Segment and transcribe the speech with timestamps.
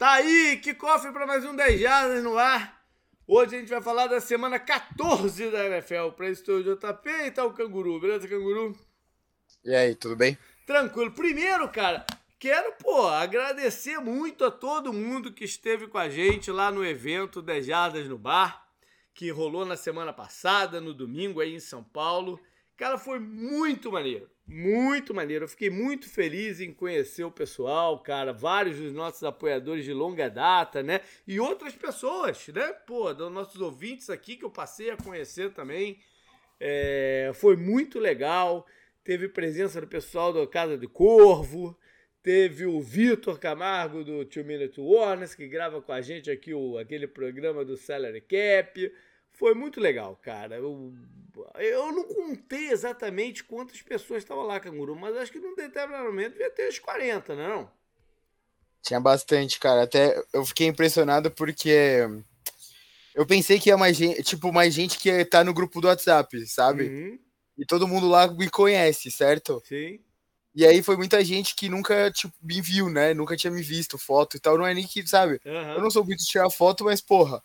[0.00, 2.82] Tá aí, que cofre para mais um 10 Jardas no ar.
[3.26, 6.12] Hoje a gente vai falar da semana 14 da NFL.
[6.16, 8.00] Para isso, o JP e tá o Canguru.
[8.00, 8.74] Beleza, Canguru?
[9.62, 10.38] E aí, tudo bem?
[10.66, 11.10] Tranquilo.
[11.10, 12.06] Primeiro, cara,
[12.38, 17.42] quero, pô, agradecer muito a todo mundo que esteve com a gente lá no evento
[17.42, 18.66] 10 Jardas no Bar,
[19.12, 22.40] que rolou na semana passada, no domingo aí em São Paulo.
[22.74, 24.30] Cara, foi muito maneiro.
[24.50, 25.44] Muito maneiro.
[25.44, 28.32] Eu fiquei muito feliz em conhecer o pessoal, cara.
[28.32, 31.00] Vários dos nossos apoiadores de longa data, né?
[31.24, 32.72] E outras pessoas, né?
[32.84, 36.00] Pô, dos nossos ouvintes aqui que eu passei a conhecer também.
[36.58, 38.66] É, foi muito legal.
[39.04, 41.78] Teve presença do pessoal da Casa de Corvo.
[42.20, 46.76] Teve o Vitor Camargo do Two Minute Warners, que grava com a gente aqui o,
[46.76, 48.92] aquele programa do Salary Cap.
[49.40, 50.56] Foi muito legal, cara.
[50.56, 50.92] Eu,
[51.54, 56.32] eu não contei exatamente quantas pessoas estavam lá, Canguru, mas acho que num determinado momento
[56.32, 57.70] devia ter uns 40, não, é não?
[58.82, 59.84] Tinha bastante, cara.
[59.84, 62.06] Até eu fiquei impressionado porque
[63.14, 65.80] eu pensei que ia mais gente, tipo, mais gente que ia estar tá no grupo
[65.80, 66.84] do WhatsApp, sabe?
[66.84, 67.18] Uhum.
[67.56, 69.62] E todo mundo lá me conhece, certo?
[69.64, 70.00] Sim.
[70.54, 73.14] E aí foi muita gente que nunca tipo, me viu, né?
[73.14, 74.58] Nunca tinha me visto foto e tal.
[74.58, 75.40] Não é nem que, sabe?
[75.46, 75.72] Uhum.
[75.72, 77.42] Eu não sou muito de tirar foto, mas, porra,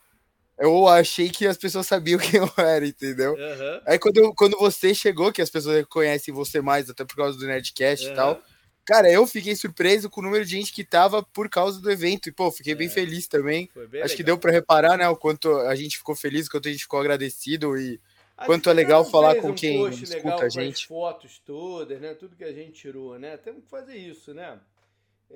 [0.57, 3.33] eu achei que as pessoas sabiam quem eu era, entendeu?
[3.33, 3.81] Uhum.
[3.85, 7.37] Aí quando, eu, quando você chegou, que as pessoas reconhecem você mais, até por causa
[7.37, 8.11] do Nerdcast uhum.
[8.11, 8.41] e tal,
[8.85, 12.29] cara, eu fiquei surpreso com o número de gente que tava por causa do evento.
[12.29, 12.75] E, pô, fiquei é.
[12.75, 13.69] bem feliz também.
[13.75, 14.09] Acho legal.
[14.09, 16.83] que deu para reparar, né, o quanto a gente ficou feliz, o quanto a gente
[16.83, 17.99] ficou agradecido e
[18.37, 20.73] a quanto é legal falar com um quem escuta a gente.
[20.73, 22.13] as fotos todas, né?
[22.13, 23.37] Tudo que a gente tirou, né?
[23.37, 24.59] Temos que fazer isso, né?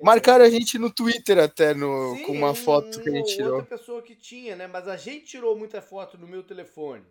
[0.02, 3.56] Marcaram a gente no Twitter até, no, Sim, com uma foto que a gente tirou.
[3.56, 4.66] outra pessoa que tinha, né?
[4.66, 7.04] Mas a gente tirou muita foto no meu telefone.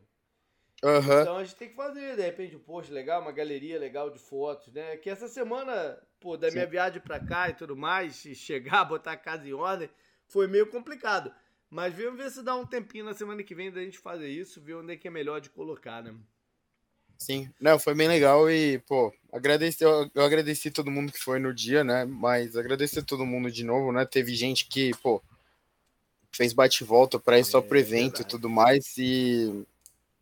[0.84, 1.22] Uhum.
[1.22, 4.18] Então a gente tem que fazer, de repente, um post legal, uma galeria legal de
[4.18, 4.96] fotos, né?
[4.98, 6.56] Que essa semana, pô, da Sim.
[6.56, 9.90] minha viagem pra cá e tudo mais, chegar, botar a casa em ordem,
[10.26, 11.34] foi meio complicado.
[11.70, 14.62] Mas vamos ver se dá um tempinho na semana que vem da gente fazer isso,
[14.62, 16.16] ver onde é que é melhor de colocar, né?
[17.22, 21.38] Sim, não, foi bem legal e, pô, agradeci, eu, eu agradeci todo mundo que foi
[21.38, 22.06] no dia, né?
[22.06, 24.06] Mas agradecer todo mundo de novo, né?
[24.06, 25.22] Teve gente que, pô,
[26.32, 29.66] fez bate-volta para ir só pro é evento e tudo mais e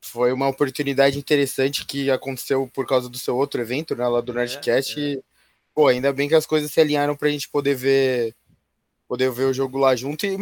[0.01, 4.07] foi uma oportunidade interessante que aconteceu por causa do seu outro evento, né?
[4.07, 4.99] Lá do é, Nerdcast.
[4.99, 5.13] É.
[5.13, 5.23] E,
[5.75, 8.35] pô, ainda bem que as coisas se alinharam pra gente poder ver
[9.07, 10.25] poder ver o jogo lá junto.
[10.25, 10.37] E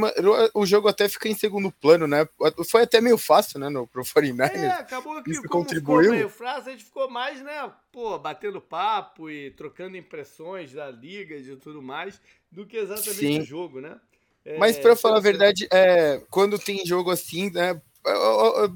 [0.54, 2.28] o jogo até fica em segundo plano, né?
[2.70, 4.56] Foi até meio fácil, né, no, pro 49ers.
[4.56, 6.12] É, acabou que Isso contribuiu.
[6.12, 11.36] meio fácil, a gente ficou mais, né, pô, batendo papo e trocando impressões da liga
[11.36, 12.20] e tudo mais,
[12.52, 13.40] do que exatamente Sim.
[13.42, 14.00] o jogo, né?
[14.44, 17.80] É, Mas para falar a verdade, é, quando tem jogo assim, né,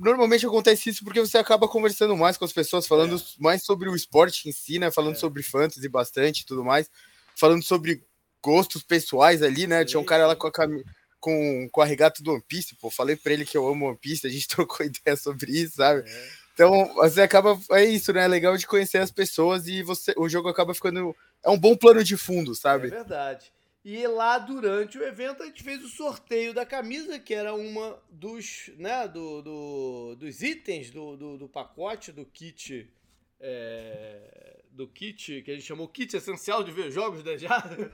[0.02, 3.20] normalmente acontece isso porque você acaba conversando mais com as pessoas, falando é.
[3.40, 4.90] mais sobre o esporte em si, né?
[4.92, 5.20] Falando é.
[5.20, 6.90] sobre fantasy bastante e tudo mais,
[7.36, 8.04] falando sobre
[8.42, 9.86] gostos pessoais ali, né?
[9.86, 10.84] Tinha um cara lá com a, cam...
[11.20, 12.90] com, com a regata do One Piece, pô.
[12.90, 16.10] Falei pra ele que eu amo One Piece, a gente trocou ideia sobre isso, sabe?
[16.10, 16.30] É.
[16.54, 17.58] Então, você acaba.
[17.72, 18.26] É isso, né?
[18.26, 21.16] É legal de conhecer as pessoas e você, o jogo acaba ficando.
[21.42, 22.88] É um bom plano de fundo, sabe?
[22.88, 23.54] É verdade.
[23.84, 27.98] E lá durante o evento a gente fez o sorteio da camisa, que era uma
[28.10, 32.92] dos, né, do, do dos itens do, do, do pacote do kit
[33.40, 37.92] é, do kit, que a gente chamou kit essencial de ver jogos da Jada.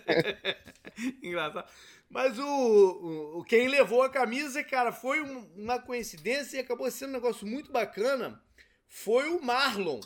[1.22, 1.68] Engraçado.
[2.08, 7.14] Mas o, o, quem levou a camisa, cara, foi uma coincidência e acabou sendo um
[7.14, 8.42] negócio muito bacana.
[8.88, 10.00] Foi o Marlon.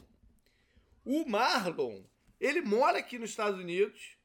[1.04, 2.02] O Marlon,
[2.40, 4.16] ele mora aqui nos Estados Unidos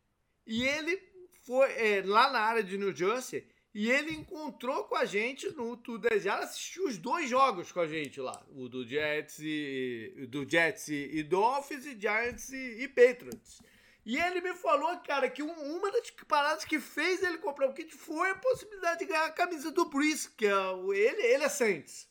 [0.46, 1.02] e ele
[1.44, 5.76] foi é, lá na área de New Jersey e ele encontrou com a gente no
[5.76, 8.46] Tudo Desejado, assistiu os dois jogos com a gente lá.
[8.50, 13.62] O do Jets e, do Jets e Dolphins e Giants e, e Patriots.
[14.06, 17.90] E ele me falou, cara, que uma das paradas que fez ele comprar o kit
[17.96, 20.52] foi a possibilidade de ganhar a camisa do Breeze, que é
[20.94, 22.08] ele, ele é Saints.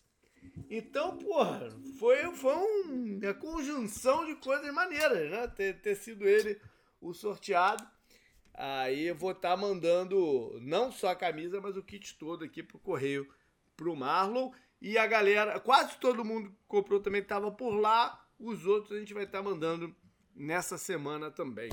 [0.71, 1.69] Então, porra,
[1.99, 5.47] foi, foi um, uma conjunção de coisas maneiras, né?
[5.49, 6.59] Ter, ter sido ele
[7.01, 7.87] o sorteado.
[8.55, 12.63] Aí eu vou estar tá mandando não só a camisa, mas o kit todo aqui
[12.63, 13.29] pro correio
[13.77, 14.53] pro Marlon.
[14.81, 18.27] E a galera, quase todo mundo comprou também, estava por lá.
[18.39, 19.95] Os outros a gente vai estar tá mandando
[20.35, 21.71] nessa semana também.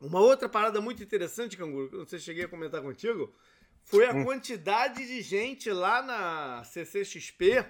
[0.00, 3.34] Uma outra parada muito interessante, Canguru, que eu não sei se cheguei a comentar contigo,
[3.84, 4.24] foi a hum.
[4.24, 7.66] quantidade de gente lá na CCXP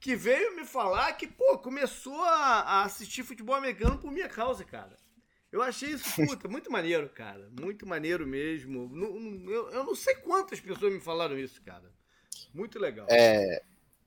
[0.00, 4.64] que veio me falar que, pô, começou a, a assistir futebol americano por minha causa,
[4.64, 4.96] cara.
[5.50, 7.48] Eu achei isso, puta, muito maneiro, cara.
[7.58, 8.90] Muito maneiro mesmo.
[9.50, 11.90] Eu, eu não sei quantas pessoas me falaram isso, cara.
[12.52, 13.06] Muito legal.
[13.10, 13.62] É,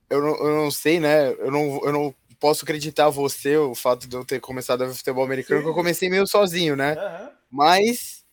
[0.08, 1.32] eu, não, eu não sei, né?
[1.32, 4.94] Eu não, eu não posso acreditar você o fato de eu ter começado a ver
[4.94, 5.64] futebol americano, Sim.
[5.64, 6.94] que eu comecei meio sozinho, né?
[6.94, 7.30] Uhum.
[7.50, 8.24] Mas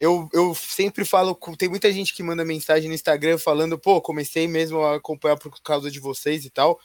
[0.00, 4.48] eu, eu sempre falo, tem muita gente que manda mensagem no Instagram falando, pô, comecei
[4.48, 6.80] mesmo a acompanhar por causa de vocês e tal.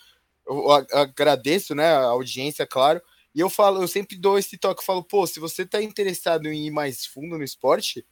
[0.45, 3.01] Eu agradeço, né, a audiência, claro.
[3.35, 6.47] E eu falo, eu sempre dou esse toque, eu falo, pô, se você tá interessado
[6.47, 8.05] em ir mais fundo no esporte,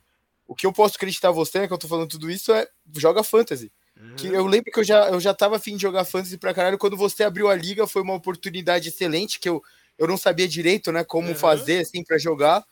[0.45, 2.67] o que eu posso acreditar você, né, que eu tô falando tudo isso, é
[2.97, 3.71] joga fantasy.
[3.97, 4.15] Uhum.
[4.17, 6.77] Que eu lembro que eu já, eu já tava afim de jogar fantasy pra caralho.
[6.77, 9.63] Quando você abriu a liga, foi uma oportunidade excelente, que eu,
[9.97, 11.35] eu não sabia direito, né, como uhum.
[11.35, 12.65] fazer, assim, para jogar.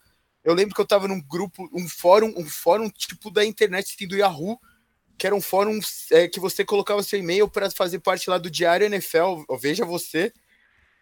[0.44, 4.08] Eu lembro que eu tava num grupo, um fórum, um fórum tipo da internet, assim,
[4.08, 4.60] do Yahoo,
[5.18, 5.80] que era um fórum
[6.12, 10.34] é, que você colocava seu e-mail para fazer parte lá do Diário NFL, Veja Você.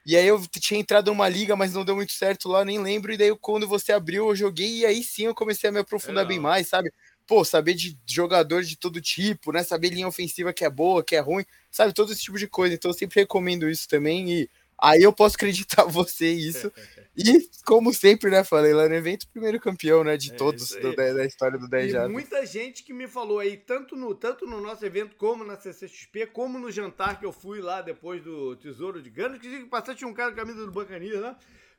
[0.09, 3.13] E aí eu tinha entrado numa liga, mas não deu muito certo lá, nem lembro.
[3.13, 6.25] E daí quando você abriu, eu joguei e aí sim eu comecei a me aprofundar
[6.25, 6.91] bem mais, sabe?
[7.27, 9.61] Pô, saber de jogador de todo tipo, né?
[9.61, 11.93] Saber linha ofensiva que é boa, que é ruim, sabe?
[11.93, 12.73] Todo esse tipo de coisa.
[12.73, 14.31] Então eu sempre recomendo isso também.
[14.31, 14.49] E
[14.81, 16.71] Aí eu posso acreditar você isso.
[17.15, 20.95] E, como sempre, né, falei lá no evento, primeiro campeão, né, de é todos do,
[20.95, 22.07] da, história do 10 já.
[22.07, 26.27] muita gente que me falou aí, tanto no, tanto no nosso evento como na CCXP,
[26.27, 30.07] como no jantar que eu fui lá depois do Tesouro de Ganos, que passou tinha
[30.07, 31.35] um cara com camisa do Bancania, né?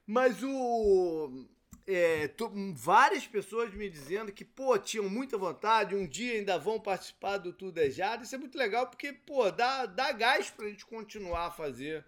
[0.06, 1.46] Mas o...
[1.87, 6.79] É, tô, várias pessoas me dizendo que, pô, tinham muita vontade, um dia ainda vão
[6.79, 10.87] participar do Tudo é Isso é muito legal porque, pô, dá, dá gás pra gente
[10.87, 12.05] continuar a fazer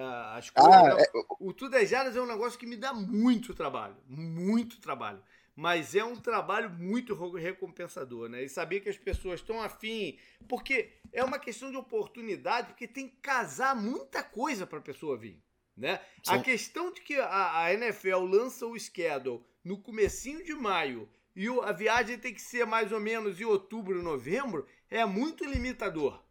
[0.00, 0.74] as coisas.
[0.74, 1.04] Ah, é...
[1.38, 3.96] O Tudo é Jaras é um negócio que me dá muito trabalho.
[4.08, 5.22] Muito trabalho.
[5.56, 8.42] Mas é um trabalho muito recompensador, né?
[8.42, 10.18] E saber que as pessoas estão afim.
[10.48, 15.16] Porque é uma questão de oportunidade, porque tem que casar muita coisa para a pessoa
[15.16, 15.40] vir.
[15.76, 16.00] Né?
[16.28, 21.48] A questão de que a, a, NFL lança o schedule no comecinho de maio e
[21.48, 26.22] a viagem tem que ser mais ou menos em outubro, novembro, é muito limitador.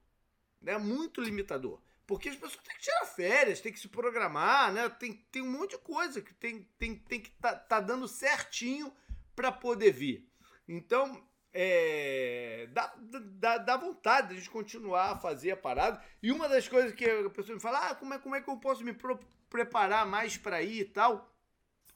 [0.65, 1.81] É muito limitador.
[2.05, 4.89] Porque as pessoas têm que tirar férias, têm que se programar, né?
[4.89, 8.93] Tem, tem um monte de coisa que tem, tem, tem que tá, tá dando certinho
[9.35, 10.29] para poder vir.
[10.67, 16.03] Então, é, dá, dá, dá vontade de a gente continuar a fazer a parada.
[16.21, 18.49] E uma das coisas que a pessoa me fala, ah, como é, como é que
[18.49, 19.19] eu posso me pro,
[19.49, 21.31] preparar mais para ir e tal?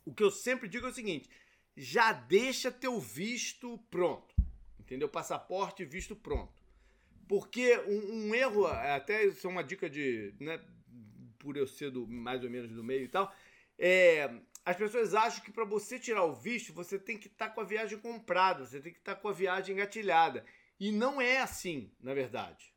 [0.06, 1.30] O que eu sempre digo é o seguinte:
[1.76, 4.34] já deixa teu visto pronto.
[4.80, 5.10] Entendeu?
[5.10, 6.57] Passaporte e visto pronto.
[7.28, 10.34] Porque um, um, erro, até isso é uma dica de.
[10.40, 10.60] Né,
[11.40, 13.34] por eu ser do, mais ou menos do meio e tal,
[13.78, 14.30] é,
[14.66, 17.62] as pessoas acham que para você tirar o visto, você tem que estar tá com
[17.62, 20.46] a viagem comprada, você tem que estar tá com a viagem engatilhada.
[20.80, 22.74] E não é assim, na verdade.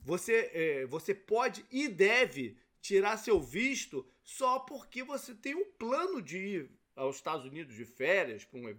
[0.00, 6.22] Você, é, você pode e deve tirar seu visto só porque você tem um plano
[6.22, 8.76] de ir aos Estados Unidos de férias para um,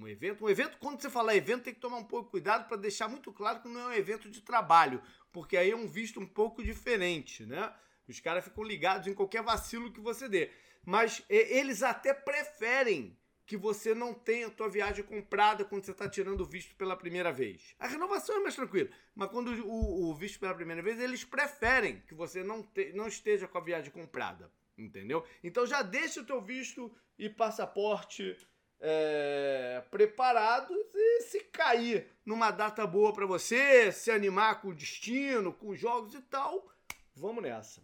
[0.00, 0.44] um, evento.
[0.44, 3.32] Um evento, quando você falar evento, tem que tomar um pouco cuidado para deixar muito
[3.32, 5.00] claro que não é um evento de trabalho,
[5.32, 7.72] porque aí é um visto um pouco diferente, né?
[8.08, 10.50] Os caras ficam ligados em qualquer vacilo que você dê.
[10.84, 16.08] Mas eles até preferem que você não tenha a tua viagem comprada quando você está
[16.08, 17.74] tirando o visto pela primeira vez.
[17.78, 22.02] A renovação é mais tranquila, mas quando o, o visto pela primeira vez, eles preferem
[22.08, 24.50] que você não, te, não esteja com a viagem comprada.
[24.78, 25.24] Entendeu?
[25.42, 28.36] Então já deixa o teu visto e passaporte
[28.80, 35.52] é, preparados e se cair numa data boa para você, se animar com o destino,
[35.52, 36.68] com os jogos e tal,
[37.14, 37.80] vamos nessa.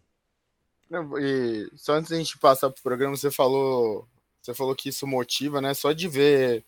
[1.19, 4.07] E só antes da gente passar pro programa, você falou,
[4.41, 5.73] você falou que isso motiva, né?
[5.73, 6.63] Só de ver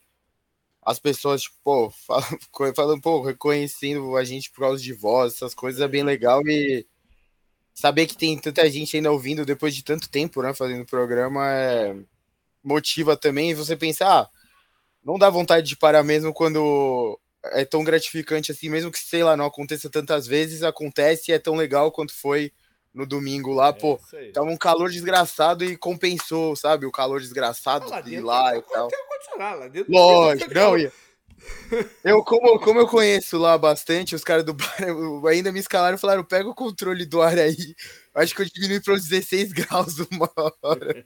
[0.82, 1.94] as pessoas, tipo, pô,
[2.76, 6.88] falando, pô, reconhecendo a gente por causa de voz, essas coisas é bem legal e
[7.76, 11.46] saber que tem tanta gente ainda ouvindo depois de tanto tempo, né, fazendo o programa,
[11.52, 11.94] é,
[12.64, 13.52] motiva também.
[13.52, 14.30] E você pensa, ah,
[15.04, 17.20] não dá vontade de parar mesmo quando
[17.52, 21.38] é tão gratificante assim, mesmo que, sei lá, não aconteça tantas vezes, acontece e é
[21.38, 22.52] tão legal quanto foi
[22.94, 24.00] no domingo lá, é, pô,
[24.34, 26.86] tava um calor desgraçado e compensou, sabe?
[26.86, 28.88] O calor desgraçado ah, de lá e tal.
[29.90, 30.94] Lógico, não, ia.
[32.04, 34.76] Eu, como, como eu conheço lá bastante, os caras do bar
[35.30, 37.76] ainda me escalaram e falaram: pega o controle do ar aí.
[38.14, 41.06] Acho que eu diminui para uns 16 graus uma hora.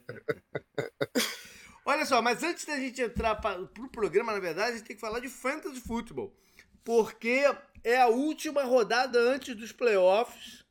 [1.86, 4.86] Olha só, mas antes da gente entrar para o pro programa, na verdade, a gente
[4.86, 6.34] tem que falar de Fantasy Football.
[6.84, 7.44] Porque
[7.84, 10.64] é a última rodada antes dos playoffs.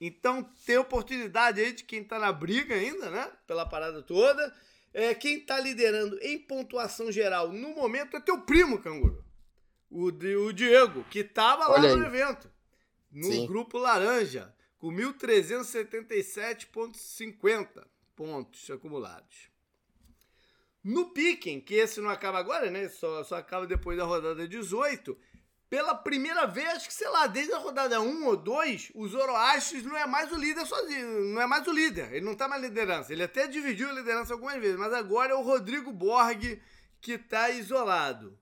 [0.00, 3.30] Então tem oportunidade aí de quem tá na briga ainda, né?
[3.46, 4.52] Pela parada toda.
[4.94, 9.24] É, quem está liderando em pontuação geral no momento é teu primo, Canguru.
[9.90, 12.52] O, o Diego, que estava lá no evento.
[13.10, 13.46] No Sim.
[13.46, 19.50] grupo laranja, com 1.377,50 pontos acumulados.
[20.82, 22.88] No Piquen, que esse não acaba agora, né?
[22.88, 25.16] Só, só acaba depois da rodada 18
[25.72, 29.96] pela primeira vez, que sei lá, desde a rodada 1 ou 2, o Zoroastes não
[29.96, 33.10] é mais o líder sozinho, não é mais o líder, ele não tá na liderança.
[33.10, 36.60] Ele até dividiu a liderança algumas vezes, mas agora é o Rodrigo Borg
[37.00, 38.38] que está isolado.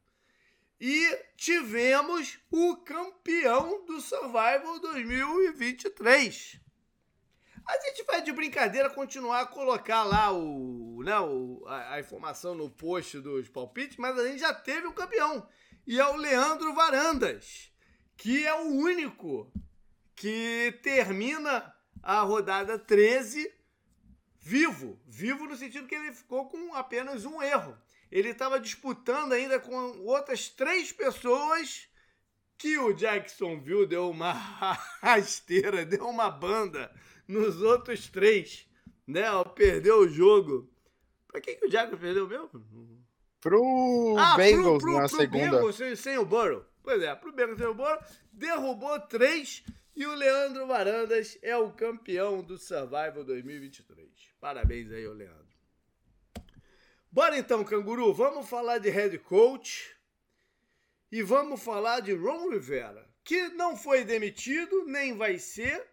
[0.80, 1.06] E
[1.36, 6.58] tivemos o campeão do Survival 2023.
[7.64, 12.56] A gente vai de brincadeira continuar a colocar lá o, né, o, a, a, informação
[12.56, 15.46] no post dos palpites, mas a gente já teve o um campeão.
[15.90, 17.70] E é o Leandro Varandas,
[18.16, 19.52] que é o único
[20.14, 23.52] que termina a rodada 13
[24.38, 25.02] vivo.
[25.04, 27.76] Vivo no sentido que ele ficou com apenas um erro
[28.10, 31.88] ele estava disputando ainda com outras três pessoas
[32.58, 34.32] que o Jacksonville deu uma
[35.00, 36.92] rasteira, deu uma banda
[37.26, 38.68] nos outros três,
[39.06, 39.24] né?
[39.54, 40.68] Perdeu o jogo.
[41.28, 42.99] Pra quem que o Jaguars perdeu mesmo?
[43.40, 45.50] Pro ah, Bengals pro, pro, na pro segunda.
[45.50, 46.64] Bengals sem, sem o Burrow.
[46.82, 47.98] Pois é, pro Bengals sem o Burrow,
[48.32, 49.64] derrubou três
[49.96, 54.08] e o Leandro Varandas é o campeão do Survival 2023.
[54.40, 55.50] Parabéns aí, o Leandro.
[57.12, 59.96] Bora então, canguru, vamos falar de head coach
[61.10, 65.86] e vamos falar de Ron Rivera, que não foi demitido, nem vai ser,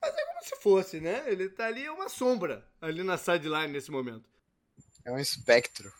[0.00, 1.24] mas é como se fosse, né?
[1.26, 4.28] Ele tá ali, é uma sombra ali na sideline nesse momento.
[5.04, 5.92] É um espectro.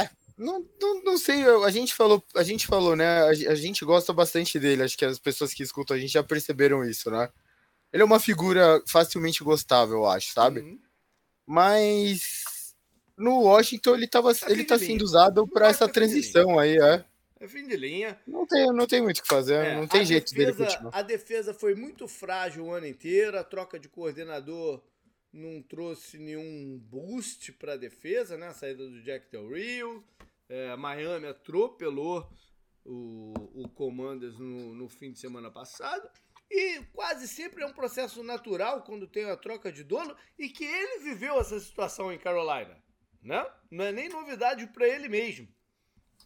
[0.00, 3.22] É, não, não, não sei, a gente falou, a gente falou, né?
[3.22, 6.22] A, a gente gosta bastante dele, acho que as pessoas que escutam a gente já
[6.22, 7.28] perceberam isso, né?
[7.92, 10.60] Ele é uma figura facilmente gostável, eu acho, sabe?
[10.60, 10.80] Uhum.
[11.46, 12.74] Mas
[13.16, 17.04] no Washington ele, tava, é ele tá sendo usado para essa transição aí, é.
[17.38, 18.18] É fim de linha.
[18.26, 20.90] Não tem, não tem muito o que fazer, é, não tem jeito defesa, dele continuar.
[20.94, 24.80] A defesa foi muito frágil o ano inteiro, a troca de coordenador
[25.32, 28.48] não trouxe nenhum boost para a defesa, né?
[28.48, 30.04] A saída do Jack Del Rio,
[30.48, 32.28] é, Miami atropelou
[32.84, 36.08] o, o Commanders no, no fim de semana passado.
[36.50, 40.64] E quase sempre é um processo natural quando tem a troca de dono e que
[40.64, 42.82] ele viveu essa situação em Carolina
[43.22, 43.46] né?
[43.70, 45.48] Não é nem novidade para ele mesmo.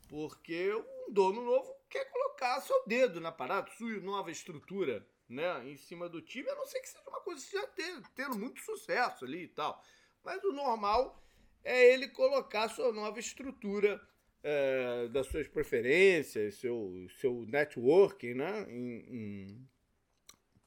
[0.08, 5.68] Porque um dono novo quer colocar seu dedo na parada, sua nova estrutura, né?
[5.68, 8.38] Em cima do time, a não ser que seja uma coisa que já tenha, tendo
[8.38, 9.82] muito sucesso ali e tal.
[10.24, 11.22] Mas o normal
[11.64, 14.00] é ele colocar sua nova estrutura
[14.42, 18.66] é, das suas preferências, seu, seu networking, né?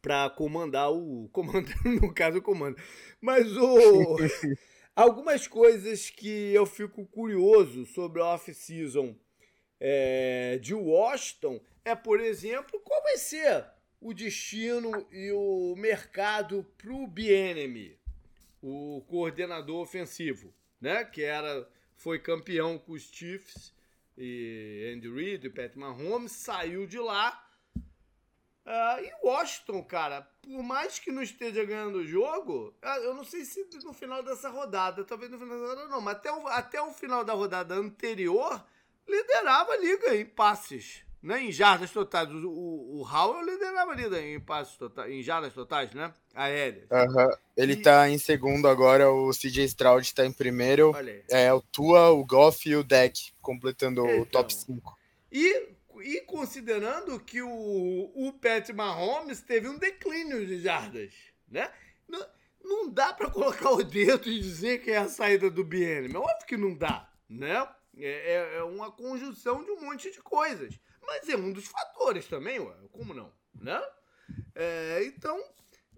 [0.02, 2.78] Para comandar o comando, no caso o comando.
[3.22, 4.18] Mas o
[5.00, 9.16] Algumas coisas que eu fico curioso sobre a off-season
[9.80, 13.66] é, de Washington é, por exemplo, qual vai ser
[14.02, 17.98] o destino e o mercado para o Bienemy,
[18.62, 21.04] o coordenador ofensivo, né?
[21.04, 23.74] Que era, foi campeão com os Chiefs
[24.18, 27.46] e Andy Reid e Pat Mahomes, saiu de lá
[28.70, 33.24] Uh, e Washington, cara, por mais que não esteja ganhando o jogo, ah, eu não
[33.24, 36.48] sei se no final dessa rodada, talvez no final da rodada não, mas até o,
[36.48, 38.64] até o final da rodada anterior,
[39.08, 41.44] liderava a liga em passes, né?
[41.44, 42.30] Em jardas totais.
[42.30, 46.14] O, o, o Howell liderava a liga em passes totais, em jardas totais, né?
[46.34, 46.88] Aéreas.
[46.90, 47.30] Uhum.
[47.56, 47.82] Ele e...
[47.82, 50.94] tá em segundo agora, o CJ Stroud tá em primeiro.
[51.30, 54.98] É o Tua, o Goff e o Deck, completando então, o top 5.
[55.32, 61.14] E e considerando que o, o Pat Mahomes teve um declínio de jardas,
[61.48, 61.70] né?
[62.08, 62.26] Não,
[62.64, 66.16] não dá para colocar o dedo e dizer que é a saída do BN.
[66.16, 67.68] Óbvio que não dá, né?
[67.98, 70.80] É, é, é, uma conjunção de um monte de coisas.
[71.02, 72.76] Mas é um dos fatores também, ué.
[72.92, 73.82] Como não, né?
[74.56, 75.42] É, então,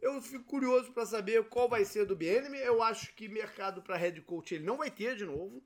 [0.02, 2.58] eu fico curioso para saber qual vai ser do BN.
[2.60, 5.64] Eu acho que mercado para head coach ele não vai ter de novo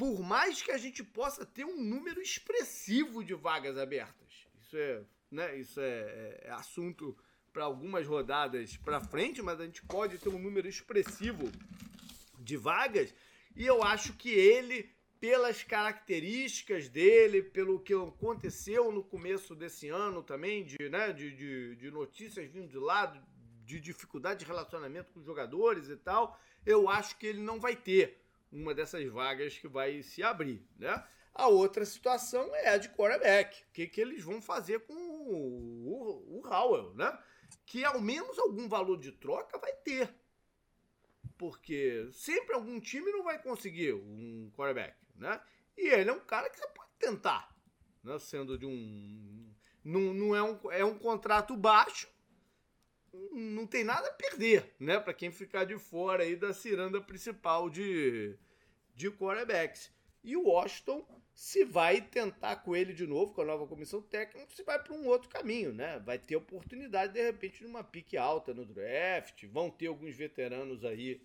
[0.00, 4.46] por mais que a gente possa ter um número expressivo de vagas abertas.
[4.58, 7.14] Isso é, né, isso é, é, é assunto
[7.52, 11.52] para algumas rodadas para frente, mas a gente pode ter um número expressivo
[12.38, 13.14] de vagas
[13.54, 20.22] e eu acho que ele pelas características dele, pelo que aconteceu no começo desse ano
[20.22, 23.20] também, de, né, de, de, de notícias vindo de lado,
[23.64, 28.18] de dificuldade de relacionamento com jogadores e tal, eu acho que ele não vai ter
[28.50, 31.04] uma dessas vagas que vai se abrir, né?
[31.32, 33.62] A outra situação é a de quarterback.
[33.62, 37.16] O que, que eles vão fazer com o, o, o Howell, né?
[37.64, 40.12] Que ao menos algum valor de troca vai ter.
[41.38, 45.40] Porque sempre algum time não vai conseguir um quarterback, né?
[45.76, 47.54] E ele é um cara que você pode tentar,
[48.02, 48.18] né?
[48.18, 49.54] Sendo de um...
[49.84, 52.08] Não, não é, um, é um contrato baixo,
[53.32, 54.98] não tem nada a perder, né?
[54.98, 58.36] Para quem ficar de fora aí da ciranda principal de,
[58.94, 59.90] de quarterbacks.
[60.22, 64.46] E o Washington, se vai tentar com ele de novo, com a nova comissão técnica,
[64.54, 65.98] se vai para um outro caminho, né?
[66.00, 69.46] Vai ter oportunidade, de repente, de uma pique alta no draft.
[69.46, 71.22] Vão ter alguns veteranos aí,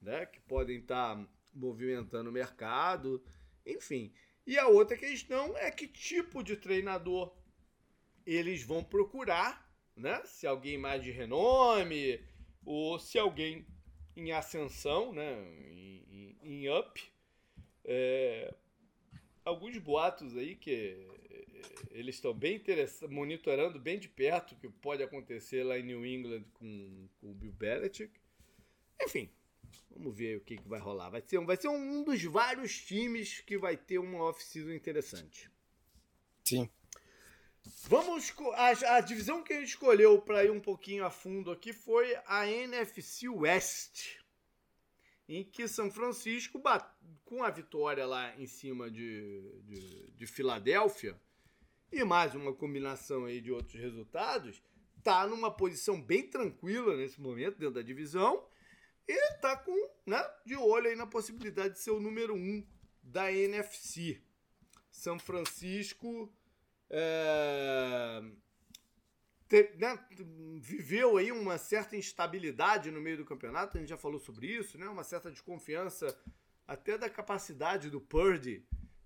[0.00, 0.26] né?
[0.26, 3.22] Que podem estar tá movimentando o mercado,
[3.66, 4.12] enfim.
[4.46, 7.32] E a outra questão é que tipo de treinador
[8.26, 10.22] eles vão procurar, né?
[10.24, 12.20] Se alguém mais de renome
[12.64, 13.66] ou se alguém
[14.16, 15.32] em ascensão, né?
[16.42, 17.00] Em, up.
[17.84, 18.54] É,
[19.44, 21.06] alguns boatos aí que
[21.90, 22.62] eles estão bem
[23.08, 27.34] monitorando bem de perto o que pode acontecer lá em New England com, com o
[27.34, 28.12] Bill Belichick.
[29.02, 29.30] Enfim,
[29.90, 31.10] vamos ver o que, que vai rolar.
[31.10, 35.50] Vai ser, vai ser um dos vários times que vai ter uma off-season interessante.
[36.44, 36.68] Sim.
[37.88, 38.32] Vamos.
[38.54, 42.16] A, a divisão que a gente escolheu para ir um pouquinho a fundo aqui foi
[42.26, 44.18] a NFC West.
[45.28, 46.60] Em que São Francisco,
[47.24, 51.20] com a vitória lá em cima de, de, de Filadélfia,
[51.92, 54.60] e mais uma combinação aí de outros resultados,
[55.04, 58.44] tá numa posição bem tranquila nesse momento dentro da divisão
[59.12, 62.64] e tá com, né, de olho aí na possibilidade de ser o número um
[63.02, 64.20] da NFC.
[64.90, 66.32] São Francisco
[66.88, 68.22] é,
[69.48, 69.98] te, né,
[70.60, 74.78] viveu aí uma certa instabilidade no meio do campeonato, a gente já falou sobre isso,
[74.78, 76.16] né, uma certa desconfiança
[76.66, 78.64] até da capacidade do Purdy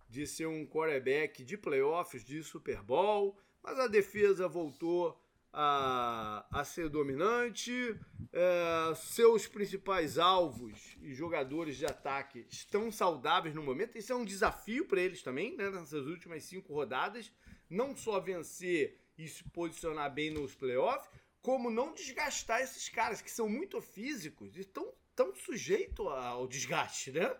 [0.09, 5.19] de ser um quarterback de playoffs, de Super Bowl, mas a defesa voltou
[5.55, 7.97] a, a ser dominante.
[8.33, 13.97] É, seus principais alvos e jogadores de ataque estão saudáveis no momento.
[13.97, 17.33] Isso é um desafio para eles também, né, nessas últimas cinco rodadas.
[17.71, 21.09] Não só vencer e se posicionar bem nos playoffs,
[21.41, 27.13] como não desgastar esses caras que são muito físicos e estão tão sujeitos ao desgaste,
[27.13, 27.35] né?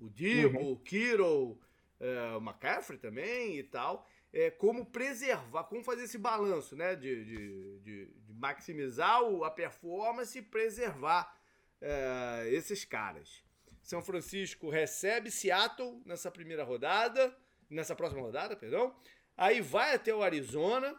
[0.00, 0.72] O Debo, uhum.
[0.72, 1.60] o Kiro,
[2.00, 4.08] é, o McCaffrey também e tal.
[4.32, 6.94] É, como preservar, como fazer esse balanço, né?
[6.94, 11.34] De, de, de, de maximizar a performance e preservar
[11.80, 13.42] é, esses caras.
[13.82, 17.34] São Francisco recebe Seattle nessa primeira rodada,
[17.70, 18.94] nessa próxima rodada, perdão.
[19.36, 20.94] Aí vai até o Arizona,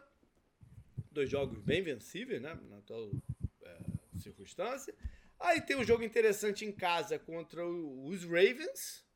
[1.12, 2.58] dois jogos bem vencíveis, né?
[2.68, 3.10] Na atual
[3.62, 3.78] é,
[4.18, 4.94] circunstância.
[5.38, 9.06] Aí tem um jogo interessante em casa contra os Ravens,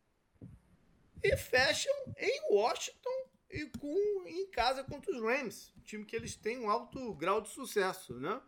[1.25, 6.35] e fecham em Washington e com em casa contra os Rams, um time que eles
[6.35, 8.41] têm um alto grau de sucesso, né?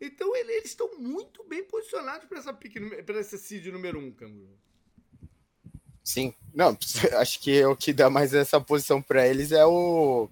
[0.00, 4.12] Então ele, eles estão muito bem posicionados para essa pique, para esse seed número um,
[4.12, 4.58] Canguru.
[6.04, 6.76] Sim, não,
[7.18, 10.28] acho que o que dá mais essa posição para eles é o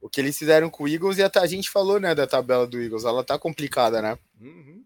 [0.00, 2.68] o que eles fizeram com o Eagles e a, a, gente falou, né, da tabela
[2.68, 4.16] do Eagles, ela tá complicada, né?
[4.40, 4.84] Uhum.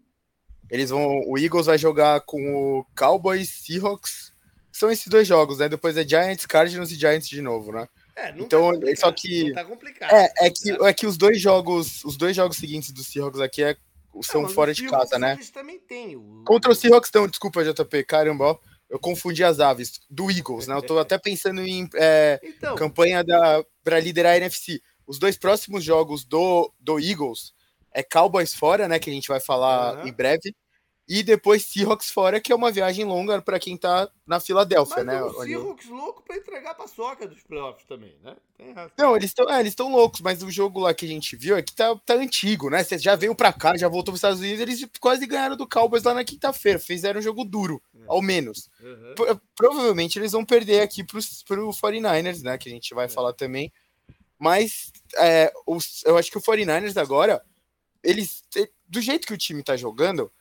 [0.71, 4.33] Eles vão, o Eagles vai jogar com o Cowboys, Seahawks,
[4.71, 5.69] são esses dois jogos, né?
[5.69, 7.87] Depois é Giants, Cardinals e Giants de novo, né?
[8.15, 10.13] É, não então, tá só que não tá complicado.
[10.13, 10.77] É, é que né?
[10.81, 13.75] é que os dois jogos, os dois jogos seguintes do Seahawks aqui é,
[14.21, 15.37] são não, fora de casa, né?
[15.51, 16.43] Também têm o...
[16.45, 20.75] Contra o Seahawks, então, desculpa, JP, caramba, eu confundi as aves do Eagles, né?
[20.75, 24.79] Eu tô até pensando em é, então, campanha da para liderar a NFC.
[25.07, 27.53] Os dois próximos jogos do, do Eagles
[27.91, 28.99] é Cowboys fora, né?
[28.99, 30.07] Que a gente vai falar uh -huh.
[30.07, 30.55] em breve.
[31.07, 35.05] E depois Seahawks fora, que é uma viagem longa para quem tá na Filadélfia, Mas
[35.05, 35.21] né?
[35.21, 38.35] O Seahawks louco para entregar a paçoca dos playoffs também, né?
[38.97, 41.61] Não, eles estão é, eles loucos, mas o jogo lá que a gente viu é
[41.61, 42.81] que tá, tá antigo, né?
[42.81, 45.67] Você já veio para cá, já voltou para os Estados Unidos, eles quase ganharam do
[45.67, 48.03] Cowboys lá na quinta-feira, fizeram um jogo duro, é.
[48.07, 48.69] ao menos.
[48.81, 49.39] Uhum.
[49.57, 52.57] Provavelmente eles vão perder aqui pros, pro 49ers, né?
[52.57, 53.09] Que a gente vai é.
[53.09, 53.73] falar também.
[54.39, 57.43] Mas é, os, eu acho que o 49ers agora,
[58.01, 58.43] eles,
[58.87, 60.31] do jeito que o time tá jogando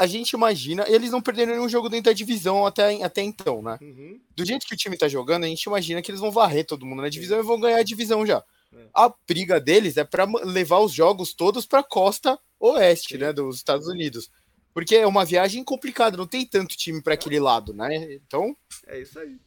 [0.00, 3.76] a gente imagina, eles não perderam nenhum jogo dentro da divisão até, até então, né?
[3.82, 4.18] Uhum.
[4.34, 6.86] Do jeito que o time tá jogando, a gente imagina que eles vão varrer todo
[6.86, 7.40] mundo na divisão é.
[7.42, 8.42] e vão ganhar a divisão já.
[8.74, 8.88] É.
[8.94, 13.18] A briga deles é para levar os jogos todos para costa oeste, Sim.
[13.18, 14.30] né, dos Estados Unidos.
[14.72, 18.14] Porque é uma viagem complicada, não tem tanto time para aquele lado, né?
[18.14, 19.38] Então, é isso aí.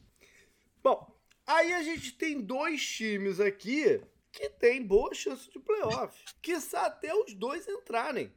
[0.80, 1.04] Bom,
[1.44, 6.16] aí a gente tem dois times aqui que tem boa chance de playoff.
[6.40, 8.32] Quiçá até os dois entrarem,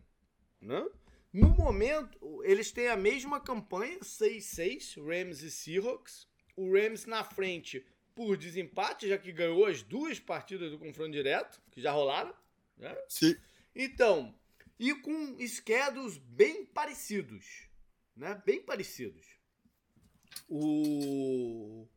[0.60, 0.84] né?
[1.38, 6.28] No momento, eles têm a mesma campanha, 6-6, Rams e Seahawks.
[6.56, 11.62] O Rams na frente por desempate, já que ganhou as duas partidas do confronto direto,
[11.69, 12.34] que já rolaram.
[12.76, 12.97] Né?
[13.08, 13.36] Sim.
[13.76, 14.34] Então,
[14.80, 17.69] e com schedules bem parecidos.
[18.15, 18.41] Né?
[18.43, 19.23] Bem parecidos.
[20.50, 21.88] O,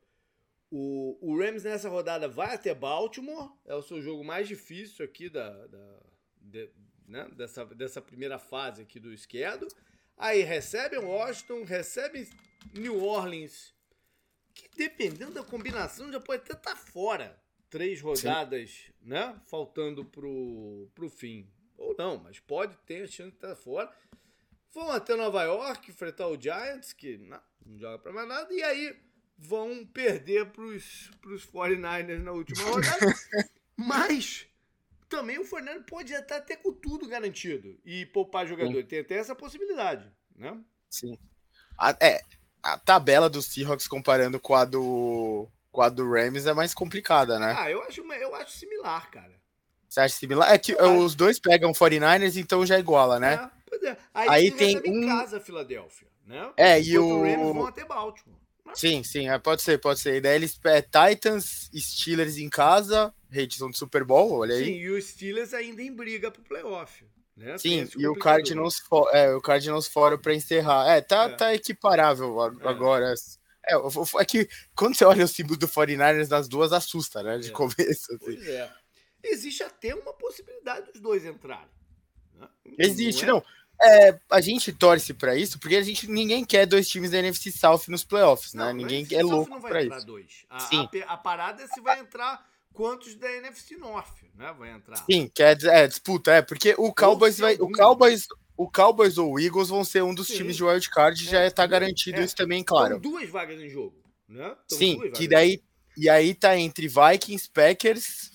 [0.70, 5.31] o, o Rams nessa rodada vai até Baltimore, é o seu jogo mais difícil aqui
[5.31, 6.03] da, da
[6.37, 6.70] de,
[7.10, 7.28] né?
[7.32, 9.66] dessa, dessa primeira fase aqui do esquerdo.
[10.16, 12.28] Aí recebe Washington, recebe
[12.72, 13.74] New Orleans,
[14.54, 17.38] que dependendo da combinação já pode até estar tá fora.
[17.68, 18.92] Três rodadas, Sim.
[19.02, 19.40] né?
[19.46, 21.48] Faltando pro, pro fim.
[21.76, 23.90] Ou não, mas pode ter a chance de estar tá fora.
[24.72, 28.62] vão até Nova York enfrentar o Giants, que não, não joga pra mais nada, e
[28.62, 28.96] aí
[29.38, 33.14] vão perder pros, pros 49ers na última rodada.
[33.76, 34.49] Mas
[35.10, 38.80] também o 49ers pode estar até com tudo garantido e poupar jogador.
[38.80, 38.84] Sim.
[38.84, 40.58] Tem até essa possibilidade, né?
[40.88, 41.18] Sim.
[41.76, 42.22] A, é,
[42.62, 47.38] a tabela do Seahawks comparando com a do, com a do Rams é mais complicada,
[47.38, 47.54] né?
[47.58, 49.38] Ah, eu acho, eu acho similar, cara.
[49.88, 50.52] Você acha similar?
[50.52, 51.16] É que eu os acho.
[51.16, 53.34] dois pegam 49ers, então já iguala, né?
[53.34, 53.96] É, pois é.
[54.14, 54.80] Aí, Aí tem um...
[54.84, 56.52] em casa, Filadélfia, né?
[56.56, 57.22] É, e o...
[57.22, 58.38] Rams vão até Baltimore.
[58.74, 60.16] Sim, sim, é, pode ser, pode ser.
[60.16, 64.64] E daí eles é, Titans, Steelers em casa, reedição do Super Bowl, olha aí.
[64.64, 67.04] Sim, e os Steelers ainda em briga pro playoff.
[67.37, 67.56] Né?
[67.56, 70.87] Sim, e o Cardinals, for, é, o Cardinals fora para encerrar.
[70.88, 71.28] É, tá, é.
[71.30, 72.68] tá equiparável é.
[72.68, 73.14] agora.
[73.14, 73.40] É.
[73.72, 77.38] É, que quando você olha os símbolos do 49ers nas duas, assusta, né?
[77.38, 77.52] De é.
[77.52, 78.14] começo.
[78.14, 78.18] Assim.
[78.18, 78.70] Pois é.
[79.22, 81.68] Existe até uma possibilidade dos dois entrarem.
[82.35, 82.48] Né?
[82.78, 83.38] Existe, não.
[83.38, 83.42] É?
[83.82, 87.50] É, a gente torce para isso porque a gente ninguém quer dois times da NFC
[87.50, 88.72] South nos playoffs, né?
[88.72, 90.06] ninguém é louco para isso.
[90.06, 90.44] Dois.
[90.48, 90.88] A, Sim.
[91.06, 94.54] A, a, parada é se vai entrar quantos da NFC North, né?
[94.58, 94.96] Vai entrar.
[94.96, 99.32] Sim, quer dizer, é disputa, é porque o Cowboys vai, o Cowboys, o Cowboys ou
[99.32, 100.38] o Eagles vão ser um dos Sim.
[100.38, 102.94] times de wild card, é, já está garantido é, isso também, claro.
[102.94, 103.96] São duas vagas em jogo,
[104.28, 104.54] né?
[104.68, 105.62] Sim, que daí
[105.96, 108.30] e aí tá entre Vikings, Packers,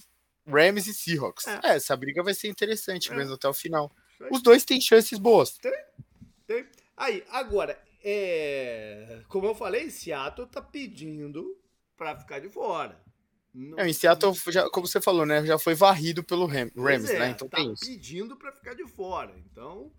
[0.46, 1.48] Rams e Seahawks.
[1.48, 1.60] É.
[1.64, 3.16] é, essa briga vai ser interessante é.
[3.16, 3.92] mesmo até o final.
[4.32, 5.58] Os dois têm chances boas.
[5.58, 5.74] Tem,
[6.48, 6.66] tem.
[6.96, 9.22] Aí, agora, é...
[9.28, 11.58] como eu falei, Seattle tá pedindo
[11.98, 13.04] para ficar de fora.
[13.54, 13.80] Não...
[13.80, 15.46] É, em Seattle, já, como você falou, né?
[15.46, 17.30] Já foi varrido pelo Ram, Rams, é, né?
[17.30, 17.86] Então tá tem isso.
[17.86, 19.34] pedindo para ficar de fora.
[19.38, 19.92] Então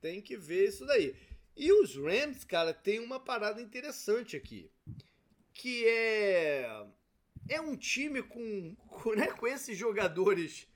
[0.00, 1.14] tem que ver isso daí.
[1.56, 4.70] E os Rams, cara, tem uma parada interessante aqui.
[5.52, 6.86] Que é.
[7.48, 10.68] É um time com, com, né, com esses jogadores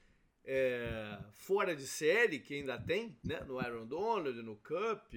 [0.45, 3.41] é, fora de série que ainda tem, né?
[3.45, 5.13] No Aaron Donald, no Cup,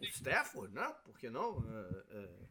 [0.00, 0.94] o Stafford, né?
[1.04, 1.64] Por que não?
[1.68, 2.50] É, é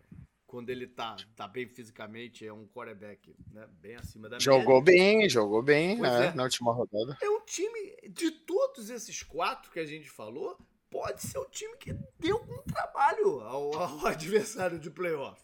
[0.49, 4.93] quando ele tá, tá bem fisicamente, é um quarterback né, bem acima da Jogou média.
[4.93, 7.15] bem, jogou bem né, na última rodada.
[7.21, 10.57] É um time, de todos esses quatro que a gente falou,
[10.89, 15.39] pode ser o time que deu um trabalho ao, ao adversário de playoff.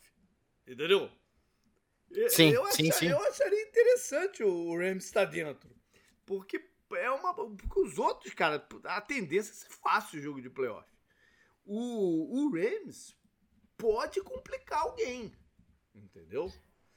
[0.68, 1.08] Entendeu?
[2.30, 3.08] Sim, eu, sim, sim.
[3.08, 5.70] eu acharia interessante o Rams estar dentro.
[6.26, 6.64] Porque
[6.98, 7.34] é uma.
[7.34, 10.88] Porque os outros, cara, a tendência é ser fácil o jogo de playoff.
[11.66, 13.16] O, o Rams
[13.78, 15.32] pode complicar alguém.
[15.94, 16.52] Entendeu?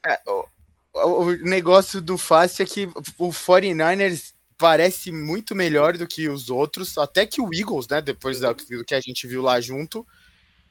[0.06, 0.48] É, o,
[0.94, 2.86] o negócio do fácil é que
[3.18, 8.02] o 49ers parece muito melhor do que os outros, até que o Eagles, né?
[8.02, 10.06] Depois do que a gente viu lá junto.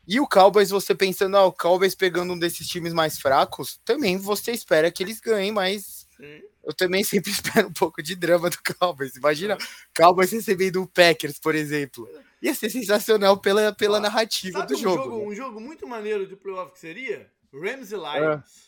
[0.06, 4.18] E o Cowboys, você pensando, ah, o Cowboys pegando um desses times mais fracos, também
[4.18, 6.42] você espera que eles ganhem, mas Sim.
[6.64, 9.16] eu também sempre espero um pouco de drama do Cowboys.
[9.16, 9.58] Imagina, é.
[9.96, 12.10] Cowboys recebendo o Packers, por exemplo.
[12.42, 15.04] Ia ser sensacional pela, pela ah, narrativa do um jogo.
[15.04, 15.26] jogo né?
[15.26, 18.68] Um jogo muito maneiro de playoff que seria Rams e Lions.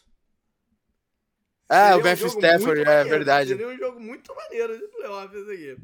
[1.68, 3.50] Ah, o Matthew um Stafford, é maneiro, verdade.
[3.50, 5.78] Seria um jogo muito maneiro de playoff esse aqui.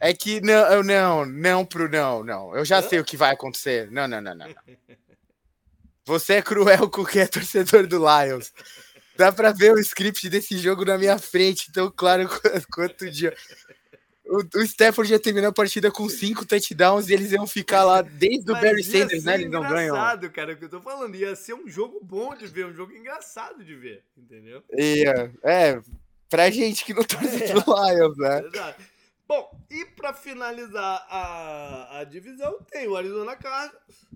[0.00, 2.56] É que não, não, não pro não, não.
[2.56, 2.82] Eu já Hã?
[2.82, 3.88] sei o que vai acontecer.
[3.92, 4.48] Não, não, não, não.
[6.04, 8.52] Você é cruel com quem é torcedor do Lions.
[9.16, 12.28] Dá pra ver o script desse jogo na minha frente, tão claro
[12.72, 13.36] quanto dia.
[14.24, 18.00] O, o Stafford já terminou a partida com cinco touchdowns e eles iam ficar lá
[18.00, 19.34] desde o Barry Sanders, né?
[19.34, 19.94] Eles não ganham.
[19.94, 21.14] engraçado, cara, o que eu tô falando.
[21.14, 24.62] Ia ser um jogo bom de ver, um jogo engraçado de ver, entendeu?
[24.72, 25.82] Ia, é,
[26.30, 28.46] pra gente que não torce é, pro Lions, né?
[28.46, 28.82] Exato.
[29.28, 34.06] Bom, e pra finalizar a, a divisão, tem o Arizona Cardinals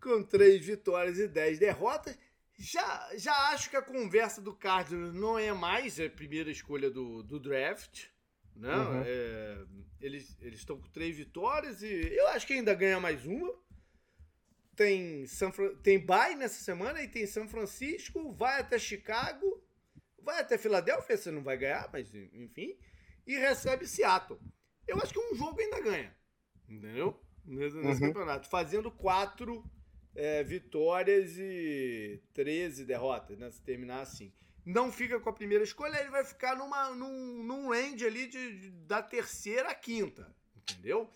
[0.00, 2.16] com três vitórias e dez derrotas.
[2.56, 7.22] Já, já acho que a conversa do Cardinals não é mais a primeira escolha do,
[7.22, 8.06] do draft.
[8.54, 8.74] Né?
[8.74, 9.02] Uhum.
[9.04, 9.64] É,
[10.00, 13.52] eles estão com três vitórias e eu acho que ainda ganha mais uma.
[14.76, 19.62] Tem, São, tem bye nessa semana e tem São Francisco, vai até Chicago,
[20.20, 22.76] vai até Filadélfia, você não vai ganhar, mas enfim,
[23.26, 24.40] e recebe Seattle.
[24.86, 26.16] Eu acho que um jogo ainda ganha,
[26.68, 27.20] entendeu?
[27.44, 28.08] Nesse, nesse uhum.
[28.08, 29.64] campeonato, fazendo quatro
[30.14, 33.50] é, vitórias e 13 derrotas, né?
[33.50, 34.32] Se terminar assim
[34.64, 38.60] não fica com a primeira escolha, ele vai ficar numa, num, num range ali de,
[38.60, 41.10] de, da terceira à quinta, entendeu?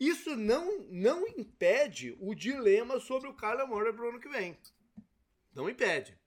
[0.00, 4.58] Isso não, não impede o dilema sobre o Kyler Murray para o ano que vem.
[5.54, 6.18] Não impede.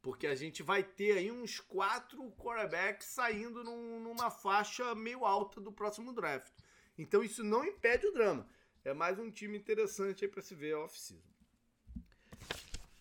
[0.00, 5.60] Porque a gente vai ter aí uns quatro quarterbacks saindo num, numa faixa meio alta
[5.60, 6.52] do próximo draft.
[6.96, 8.48] Então isso não impede o drama.
[8.84, 11.37] É mais um time interessante aí para se ver off-season.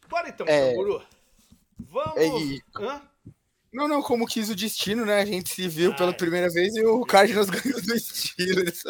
[0.09, 0.73] Bora então, é...
[0.73, 1.01] Guru.
[1.79, 2.41] Vamos.
[2.41, 2.63] E,
[3.71, 5.19] Não, não, como quis o destino, né?
[5.19, 8.83] A gente se viu ah, pela primeira vez e o Cardinals ganhou do Steelers.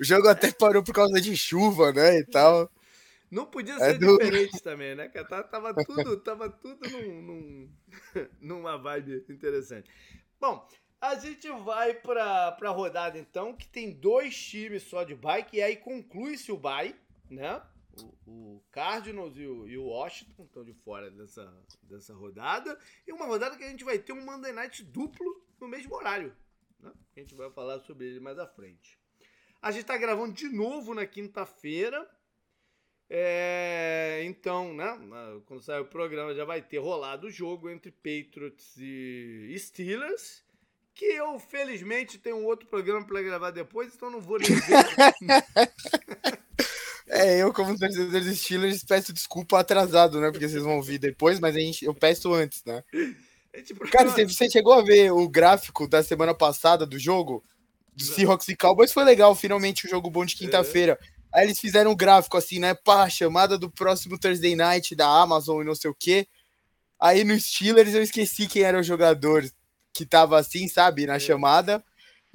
[0.00, 2.18] o jogo até parou por causa de chuva, né?
[2.18, 2.70] E tal.
[3.30, 4.18] Não podia é ser é do...
[4.18, 5.08] diferente também, né?
[5.08, 7.70] Tava tudo, tava tudo num, num,
[8.40, 9.90] numa vibe interessante.
[10.40, 10.66] Bom,
[11.00, 15.62] a gente vai para a rodada então, que tem dois times só de bike, e
[15.62, 16.94] aí conclui-se o bye,
[17.28, 17.60] né?
[18.26, 22.78] O, Cardinals e o, e o Washington estão de fora dessa, dessa rodada.
[23.06, 26.34] E uma rodada que a gente vai ter um Monday Night duplo no mesmo horário.
[26.80, 26.92] Né?
[27.16, 28.98] A gente vai falar sobre ele mais à frente.
[29.60, 32.08] A gente está gravando de novo na quinta-feira.
[33.08, 34.98] É, então, né,
[35.46, 40.44] quando sair o programa já vai ter rolado o jogo entre Patriots e Steelers
[40.96, 44.48] que eu, felizmente, tenho um outro programa para gravar depois, então não vou ver.
[47.16, 50.30] é, eu, como torcedor dos Steelers, peço desculpa atrasado, né?
[50.30, 52.82] Porque vocês vão ouvir depois, mas a gente, eu peço antes, né?
[53.90, 57.42] Cara, você, você chegou a ver o gráfico da semana passada do jogo?
[57.94, 60.98] Do Seahawks e Cowboys foi legal, finalmente um jogo bom de quinta-feira.
[61.00, 61.16] É.
[61.32, 62.74] Aí eles fizeram um gráfico assim, né?
[62.74, 66.26] Pá, chamada do próximo Thursday Night da Amazon e não sei o quê.
[67.00, 69.44] Aí no Steelers eu esqueci quem era o jogador
[69.92, 71.18] que tava assim, sabe, na é.
[71.18, 71.82] chamada.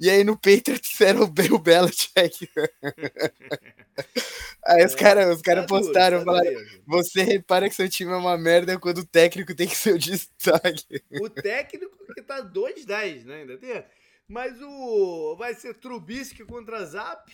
[0.02, 2.50] E aí no Patriots era o, o Belichick.
[4.66, 6.50] aí os caras os cara tá postaram, tá falaram,
[6.84, 9.98] você repara que seu time é uma merda quando o técnico tem que ser o
[10.00, 11.00] destaque.
[11.20, 13.42] O técnico que tá 2-10, né?
[13.42, 13.84] Ainda tem.
[14.26, 15.36] Mas o.
[15.36, 17.32] Vai ser Trubisky contra Zap.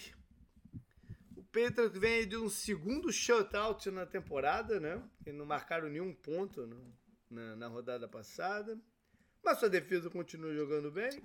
[1.39, 5.03] O Patriots vem de um segundo shutout na temporada, né?
[5.27, 6.95] E não marcaram nenhum ponto no,
[7.31, 8.79] na, na rodada passada.
[9.43, 11.23] Mas sua defesa continua jogando bem.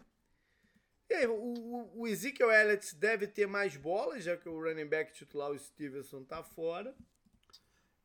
[1.10, 5.14] E aí, o, o Ezekiel Elliott deve ter mais bolas, já que o running back
[5.14, 6.96] titular, o Stevenson, tá fora.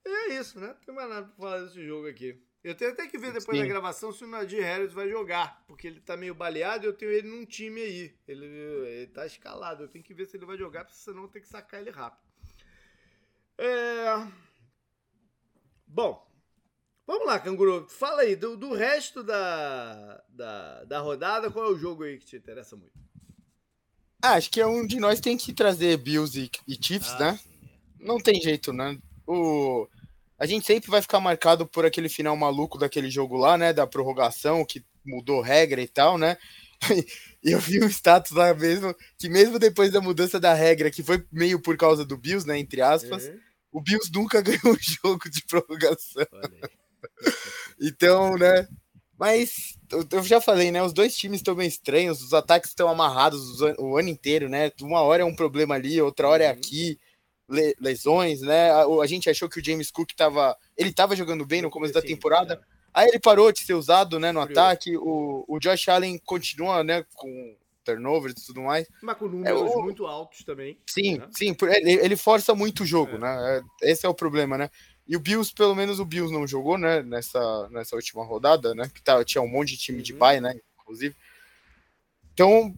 [0.05, 0.69] E é isso, né?
[0.69, 2.43] Não tem mais nada pra falar desse jogo aqui.
[2.63, 3.63] Eu tenho até que ver depois Sim.
[3.63, 6.93] da gravação se o Nadir Harris vai jogar, porque ele tá meio baleado e eu
[6.93, 8.15] tenho ele num time aí.
[8.27, 11.29] Ele, ele tá escalado, eu tenho que ver se ele vai jogar, porque senão eu
[11.29, 12.29] tenho que sacar ele rápido.
[13.57, 14.29] É...
[15.87, 16.28] Bom,
[17.09, 17.87] Vamos lá, Canguru.
[17.88, 22.27] Fala aí, do, do resto da, da, da rodada, qual é o jogo aí que
[22.27, 22.92] te interessa muito?
[24.23, 27.18] Ah, acho que é um de nós tem que trazer Bills e, e Chiefs, ah,
[27.18, 27.40] né?
[27.42, 28.07] Sim, é.
[28.07, 28.99] Não tem jeito, né?
[29.27, 29.88] O,
[30.38, 33.73] a gente sempre vai ficar marcado por aquele final maluco daquele jogo lá, né?
[33.73, 36.37] Da prorrogação, que mudou regra e tal, né?
[37.40, 41.05] E eu vi um status lá mesmo, que mesmo depois da mudança da regra, que
[41.05, 42.59] foi meio por causa do Bills, né?
[42.59, 43.40] Entre aspas, uhum.
[43.73, 46.27] o Bills nunca ganhou um jogo de prorrogação.
[46.33, 46.68] Olha
[47.81, 48.67] então, né?
[49.19, 49.77] Mas
[50.13, 50.83] eu já falei, né?
[50.83, 54.71] Os dois times estão bem estranhos, os ataques estão amarrados o ano inteiro, né?
[54.81, 56.53] Uma hora é um problema ali, outra hora é uhum.
[56.53, 56.99] aqui,
[57.81, 58.71] lesões, né?
[58.71, 60.57] A, a, gente achou que o James Cook tava.
[60.77, 62.55] Ele tava jogando bem no começo da temporada.
[62.55, 62.79] É.
[62.95, 64.97] Aí ele parou de ser usado né, no ataque.
[64.97, 68.87] O, o Josh Allen continua né, com turnovers e tudo mais.
[69.03, 69.83] Mas com números é, o...
[69.83, 70.79] muito altos também.
[70.87, 71.29] Sim, né?
[71.33, 71.57] sim.
[71.63, 73.19] Ele, ele força muito o jogo, é.
[73.19, 73.63] né?
[73.83, 74.71] Esse é o problema, né?
[75.09, 77.03] E o Bills, pelo menos o Bills não jogou, né?
[77.03, 78.90] Nessa, nessa última rodada, né?
[78.94, 80.18] Que tá, tinha um monte de time de uhum.
[80.18, 80.55] pai, né?
[80.83, 81.16] Inclusive.
[82.35, 82.75] Então,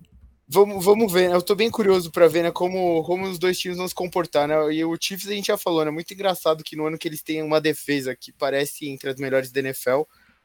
[0.46, 1.28] vamos, vamos ver.
[1.28, 1.34] Né?
[1.34, 2.52] Eu tô bem curioso para ver, né?
[2.52, 4.72] Como, como os dois times vão se comportar, né?
[4.72, 5.90] E o Chiefs a gente já falou, né?
[5.90, 9.50] Muito engraçado que no ano que eles têm uma defesa que parece entre as melhores
[9.50, 10.02] da NFL,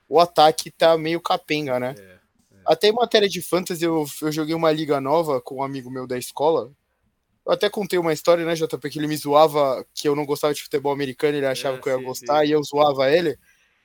[0.10, 1.94] o ataque tá meio capenga, né?
[1.98, 2.20] É, é.
[2.66, 6.08] Até em matéria de fantasy, eu, eu joguei uma liga nova com um amigo meu
[6.08, 6.72] da escola,
[7.46, 10.54] eu até contei uma história, né, JP, que ele me zoava que eu não gostava
[10.54, 12.48] de futebol americano, ele achava é, que eu ia sim, gostar sim.
[12.48, 13.38] e eu zoava ele.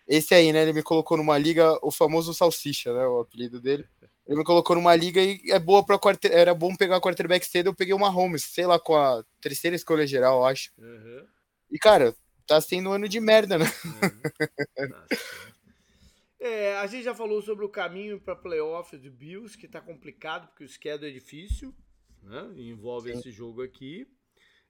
[0.08, 3.86] Esse aí, né, ele me colocou numa liga, o famoso Salsicha, né, o apelido dele.
[4.26, 6.32] Ele me colocou numa liga e é boa para quarter...
[6.32, 10.06] era bom pegar quarterback cedo, eu peguei uma Holmes, sei lá, com a terceira escolha
[10.06, 10.70] geral, eu acho.
[10.78, 11.26] Uhum.
[11.70, 12.14] E, cara,
[12.46, 13.66] tá sendo um ano de merda, né?
[13.84, 14.90] Uhum.
[16.40, 20.48] é, a gente já falou sobre o caminho para playoff do Bills, que tá complicado,
[20.48, 21.74] porque o schedule é difícil
[22.22, 22.52] né?
[22.56, 23.18] envolve Sim.
[23.18, 24.06] esse jogo aqui.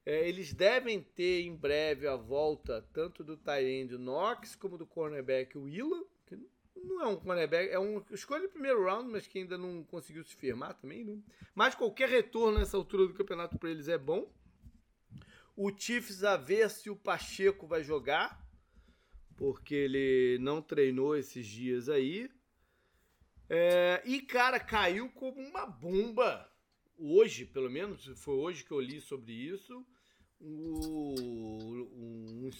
[0.04, 5.56] É, eles devem ter em breve a volta tanto do Tyrande Knox como do cornerback
[5.58, 6.38] Willa, que
[6.82, 10.24] não é um cornerback, é um escolha de primeiro round, mas que ainda não conseguiu
[10.24, 11.04] se firmar também.
[11.04, 11.18] Né?
[11.54, 14.32] Mas qualquer retorno nessa altura do campeonato para eles é bom.
[15.54, 18.42] O Chiefs a ver se o Pacheco vai jogar,
[19.36, 22.30] porque ele não treinou esses dias aí.
[23.48, 26.49] É, e, cara, caiu como uma bomba
[27.00, 29.84] hoje, pelo menos, foi hoje que eu li sobre isso,
[30.40, 32.50] um,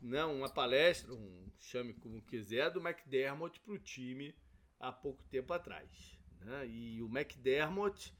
[0.00, 4.34] né, uma palestra, um, chame como quiser, do McDermott para o time
[4.78, 6.18] há pouco tempo atrás.
[6.40, 6.66] Né?
[6.68, 8.14] E o McDermott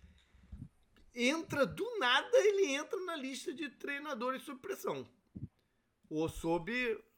[1.15, 5.09] entra do nada, ele entra na lista de treinadores sob pressão.
[6.09, 6.73] Ou sob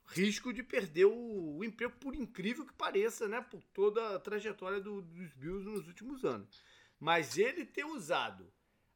[0.06, 3.40] risco de perder o, o, emprego, por incrível que pareça, né?
[3.40, 6.62] Por toda a trajetória do, dos Bills nos últimos anos.
[7.02, 8.46] Mas ele ter usado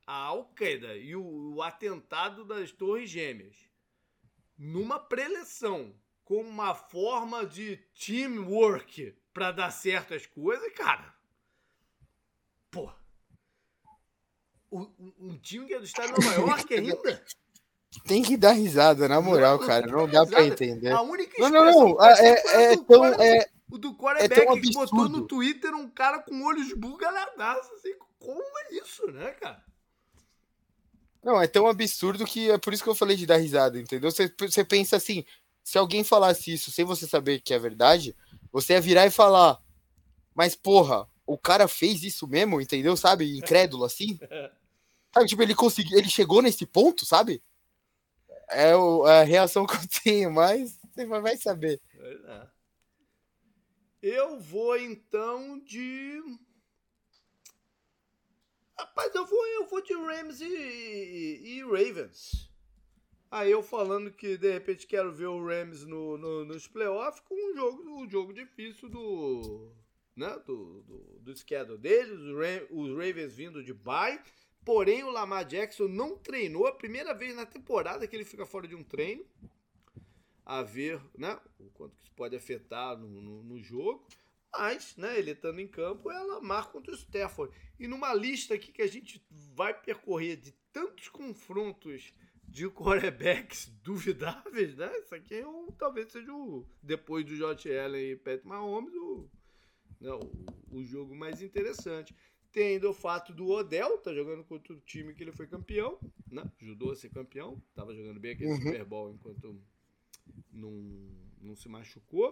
[0.07, 3.57] a Al-Qaeda e o, o, atentado das Torres Gêmeas
[4.57, 5.93] numa preleção
[6.25, 11.13] como uma forma de teamwork para dar certo as coisas, cara.
[12.71, 12.93] Pô.
[14.71, 17.25] Um, time que é do estado de Nova York ainda?
[18.07, 19.85] Tem que dar risada, na moral, não, cara.
[19.89, 20.93] Não dá para entender.
[20.93, 22.05] A única não, não, não.
[22.05, 26.21] É, é, é tão, é, o do quarterback é que botou no Twitter um cara
[26.21, 27.73] com olhos bugaladaços.
[27.73, 29.65] Assim, como é isso, né, cara?
[31.23, 34.11] Não, é tão absurdo que é por isso que eu falei de dar risada, entendeu?
[34.11, 35.25] Você, você pensa assim,
[35.65, 38.15] se alguém falasse isso sem você saber que é verdade,
[38.53, 39.61] você ia virar e falar,
[40.33, 42.97] mas porra, o cara fez isso mesmo, entendeu?
[42.97, 43.37] Sabe?
[43.37, 44.19] Incrédulo assim.
[45.13, 47.43] Sabe, tipo, ele conseguiu, ele chegou nesse ponto, sabe?
[48.51, 51.81] É o, a reação que eu tenho, mas você vai saber.
[51.99, 52.47] É.
[54.03, 56.23] Eu vou então de.
[58.79, 62.51] Rapaz, eu vou, eu vou de Rams e, e, e Ravens.
[63.31, 67.35] Aí eu falando que de repente quero ver o Rams no, no, nos playoffs com
[67.35, 69.73] um jogo, um jogo difícil do,
[70.15, 72.21] né, do, do, do schedule deles,
[72.71, 74.21] os Ravens vindo de bye.
[74.65, 78.69] Porém, o Lamar Jackson não treinou a primeira vez na temporada que ele fica fora
[78.69, 79.25] de um treino
[80.47, 84.07] a ver né, o quanto que isso pode afetar no, no, no jogo.
[84.53, 87.53] Mas, né, ele estando em campo, ela marca contra o Stafford.
[87.79, 89.23] E numa lista aqui que a gente
[89.55, 92.15] vai percorrer de tantos confrontos
[92.49, 94.91] de quarterbacks duvidáveis, né?
[94.99, 99.29] Isso aqui é um, talvez seja o, depois do Josh Allen e Pat Mahomes, o,
[100.01, 102.15] né, o, o jogo mais interessante.
[102.53, 105.99] Tendo o fato do Odell, tá jogando contra o time que ele foi campeão,
[106.31, 106.43] né?
[106.63, 108.63] Ajudou a ser campeão, tava jogando bem aquele uhum.
[108.63, 109.61] Super Bowl enquanto
[110.53, 110.73] não,
[111.41, 112.31] não se machucou.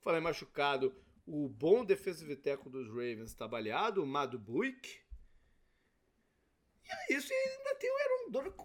[0.00, 0.94] Falei machucado,
[1.26, 5.00] o bom defensive tackle dos Ravens está baleado, o Mado Buick.
[6.84, 8.56] E é isso, e ainda tem o Aaron Donald.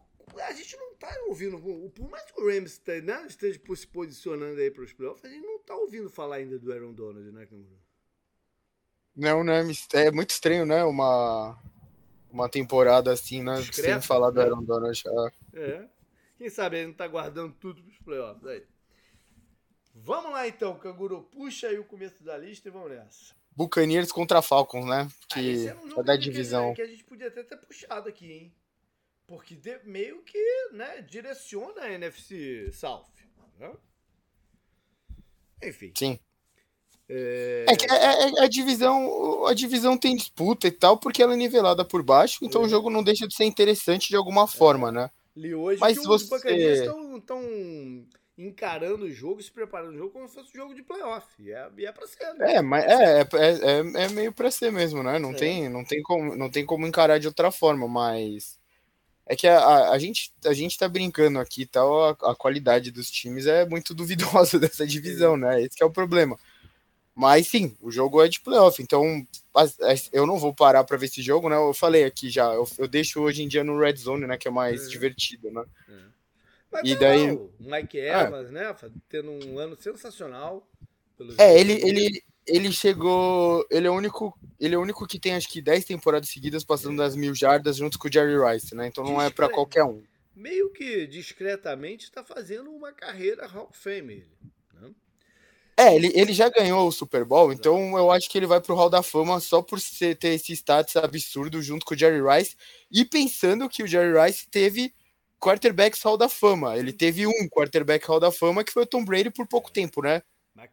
[0.44, 1.58] A gente não tá ouvindo,
[1.90, 5.46] por mais que o Rams né, esteja se posicionando aí para os playoffs, a gente
[5.46, 7.80] não tá ouvindo falar ainda do Aaron Donald, né, Canguru?
[9.16, 9.64] Não, né?
[9.94, 10.84] É muito estranho, né?
[10.84, 11.58] Uma,
[12.30, 13.56] uma temporada assim, né?
[13.56, 14.40] Discreto, sem falar do?
[14.40, 15.02] Aaron Donald.
[15.54, 15.88] É.
[16.38, 18.64] Quem sabe ele não tá guardando tudo pros playoffs aí.
[19.94, 21.24] Vamos lá então, Canguru.
[21.24, 23.36] Puxa aí o começo da lista e vamos nessa.
[23.56, 25.08] Buccaneers contra Falcons, né?
[25.28, 26.76] Que ah, um é da divisão.
[26.76, 28.56] Que, a gente podia até ter puxado aqui, hein?
[29.26, 33.08] Porque de, meio que né, direciona a NFC South.
[33.60, 33.74] Né?
[35.64, 35.92] Enfim.
[35.98, 36.20] Sim.
[37.10, 37.66] É...
[37.68, 41.84] É, é, é, a divisão a divisão tem disputa e tal, porque ela é nivelada
[41.84, 42.70] por baixo, então o é.
[42.70, 45.10] jogo não deixa de ser interessante de alguma forma, né?
[45.38, 46.76] Li hoje Mas que os você...
[47.16, 47.40] estão
[48.38, 51.26] encarando o jogo, se preparando o jogo como se fosse um jogo de playoff.
[51.40, 52.56] E é, e é pra ser, né?
[52.56, 55.18] É, mas é, é, é, é meio pra ser mesmo, né?
[55.18, 55.34] Não, é.
[55.34, 58.60] tem, não, tem como, não tem como encarar de outra forma, mas.
[59.30, 62.92] É que a, a, a gente, a gente tá brincando aqui tal, a, a, qualidade
[62.92, 65.62] dos times é muito duvidosa dessa divisão, né?
[65.62, 66.38] Esse é o problema.
[67.18, 69.26] Mas sim, o jogo é de playoff, então
[70.14, 71.56] eu não vou parar para ver esse jogo, né?
[71.56, 74.38] Eu falei aqui já, eu, eu, deixo hoje em dia no Red Zone, né?
[74.38, 74.88] Que é mais é.
[74.88, 75.66] divertido, né?
[75.90, 75.94] É.
[76.72, 77.32] Mas e daí.
[77.32, 78.22] O Mike é.
[78.22, 78.76] Evans, né?
[79.10, 80.70] Tendo um ano sensacional.
[81.40, 83.66] É, ele, ele, ele chegou.
[83.72, 84.38] Ele é o único.
[84.60, 87.78] Ele é o único que tem acho que 10 temporadas seguidas passando das mil jardas
[87.78, 88.86] junto com o Jerry Rice, né?
[88.86, 90.04] Então não é para qualquer um.
[90.36, 94.14] Meio que discretamente está fazendo uma carreira Hall of Fame.
[94.14, 94.28] Ele.
[95.80, 98.74] É, ele, ele já ganhou o Super Bowl, então eu acho que ele vai pro
[98.74, 102.56] Hall da Fama só por ser, ter esse status absurdo junto com o Jerry Rice
[102.92, 104.92] e pensando que o Jerry Rice teve
[105.40, 106.76] quarterbacks Hall da Fama.
[106.76, 110.02] Ele teve um quarterback Hall da Fama que foi o Tom Brady por pouco tempo,
[110.02, 110.24] né?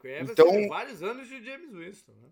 [0.09, 2.29] Evans então, vários anos de James Winston, né?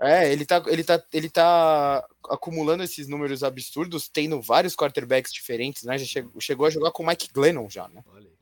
[0.00, 5.84] É, ele tá, ele, tá, ele tá acumulando esses números absurdos, tendo vários quarterbacks diferentes,
[5.84, 5.96] né?
[5.96, 8.02] Já chegou, chegou a jogar com o Mike Glennon já, né?
[8.08, 8.41] Olha aí.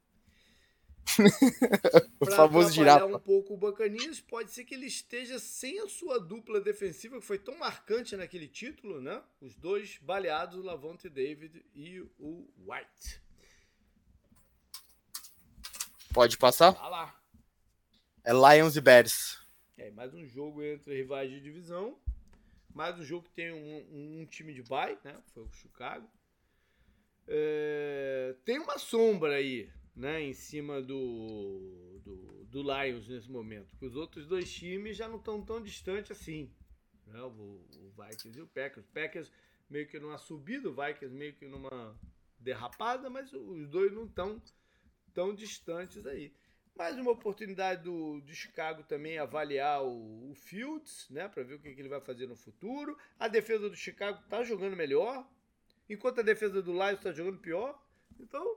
[2.20, 3.06] O famoso girafa.
[3.06, 7.26] um pouco o Bacanias, pode ser que ele esteja sem a sua dupla defensiva, que
[7.26, 9.22] foi tão marcante naquele título, né?
[9.40, 13.20] Os dois baleados, o Lavonte David e o White.
[16.12, 16.72] Pode passar?
[16.72, 17.20] Tá lá.
[18.24, 19.38] É Lions e Bears.
[19.78, 21.96] É, mais um jogo entre rivais de divisão.
[22.74, 25.16] Mais um jogo que tem um, um time de bye, né?
[25.32, 26.08] Foi o Chicago.
[27.26, 29.70] É, tem uma sombra aí
[30.00, 33.76] né, em cima do, do, do Lions nesse momento.
[33.82, 36.50] Os outros dois times já não estão tão distantes assim.
[37.06, 38.86] Né, o, o Vikings e o Packers.
[38.86, 39.30] O Packers
[39.68, 41.94] meio que numa subida, o Vikings meio que numa
[42.38, 44.42] derrapada, mas os dois não estão
[45.12, 46.32] tão distantes aí.
[46.74, 51.28] Mais uma oportunidade do, de Chicago também avaliar o, o Fields, né?
[51.28, 52.96] Para ver o que, que, ele vai fazer no futuro.
[53.18, 55.28] A defesa do Chicago tá jogando melhor,
[55.90, 57.78] enquanto a defesa do Lions está jogando pior.
[58.18, 58.56] Então,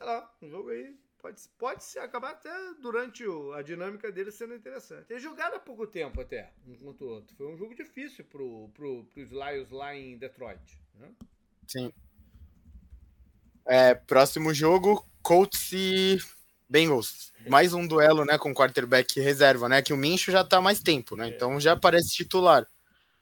[0.00, 4.32] sei lá, um jogo aí pode, pode se acabar até durante o, a dinâmica dele
[4.32, 5.04] sendo interessante.
[5.10, 7.36] Eles jogaram há pouco tempo até, um contra o outro.
[7.36, 10.80] Foi um jogo difícil pro, pro, pros Lions lá em Detroit.
[10.94, 11.10] Né?
[11.66, 11.92] Sim.
[13.66, 16.18] É, próximo jogo, Colts e
[16.66, 17.30] Bengals.
[17.46, 19.80] Mais um duelo, né, com quarterback reserva, né?
[19.82, 21.28] Que o Mincho já tá há mais tempo, né?
[21.28, 21.30] É.
[21.30, 22.66] Então já parece titular.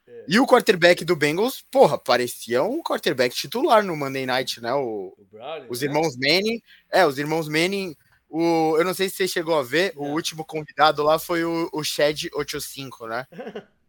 [0.09, 0.25] É.
[0.27, 4.73] E o quarterback do Bengals, porra, parecia um quarterback titular no Monday Night, né?
[4.73, 5.27] O, o
[5.69, 5.87] os né?
[5.87, 6.33] irmãos né?
[6.33, 6.61] Manning.
[6.91, 7.95] É, os irmãos Manning.
[8.27, 11.69] O, eu não sei se você chegou a ver, o último convidado lá foi o,
[11.71, 13.25] o Shed 85, né?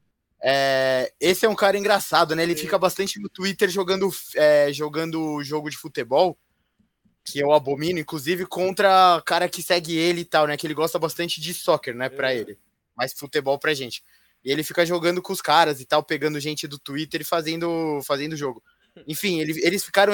[0.42, 2.42] É, esse é um cara engraçado, né?
[2.42, 2.62] Ele Sim.
[2.62, 6.34] fica bastante no Twitter jogando, é, jogando jogo de futebol
[7.22, 10.56] que eu abomino, inclusive contra cara que segue ele e tal, né?
[10.56, 12.08] Que ele gosta bastante de soccer, né?
[12.08, 12.38] Pra é.
[12.38, 12.58] ele.
[12.96, 14.02] Mas futebol pra gente.
[14.44, 18.00] E ele fica jogando com os caras e tal, pegando gente do Twitter e fazendo,
[18.04, 18.62] fazendo jogo.
[19.06, 20.12] Enfim, ele, eles ficaram,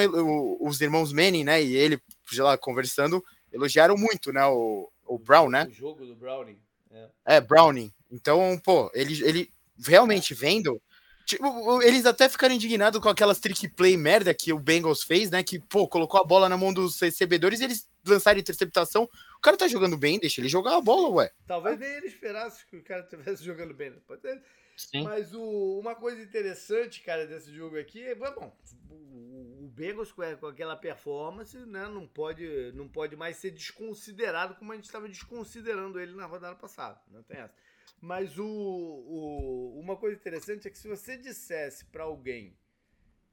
[0.60, 1.62] os irmãos Manning, né?
[1.62, 4.44] E ele, sei lá, conversando, elogiaram muito, né?
[4.46, 5.66] O, o Brown, né?
[5.68, 6.58] O jogo do Browning.
[6.90, 7.92] É, é Browning.
[8.10, 10.80] Então, pô, ele, ele realmente vendo
[11.26, 15.42] Tipo, eles até ficaram indignados com aquelas trick play merda que o Bengals fez, né?
[15.42, 19.04] Que, pô, colocou a bola na mão dos recebedores e eles lançaram interceptação.
[19.36, 21.32] O cara tá jogando bem, deixa ele jogar a bola, ué.
[21.46, 23.98] Talvez nem ele esperasse que o cara estivesse jogando bem, né?
[24.06, 24.42] Pode ser.
[24.76, 25.04] Sim.
[25.04, 28.54] Mas o, uma coisa interessante, cara, desse jogo aqui é, bom,
[28.90, 34.54] o, o Bengals com, com aquela performance, né, não pode, não pode mais ser desconsiderado
[34.56, 37.00] como a gente estava desconsiderando ele na rodada passada.
[37.10, 37.54] Não tem essa.
[38.00, 42.54] Mas o, o, uma coisa interessante é que se você dissesse para alguém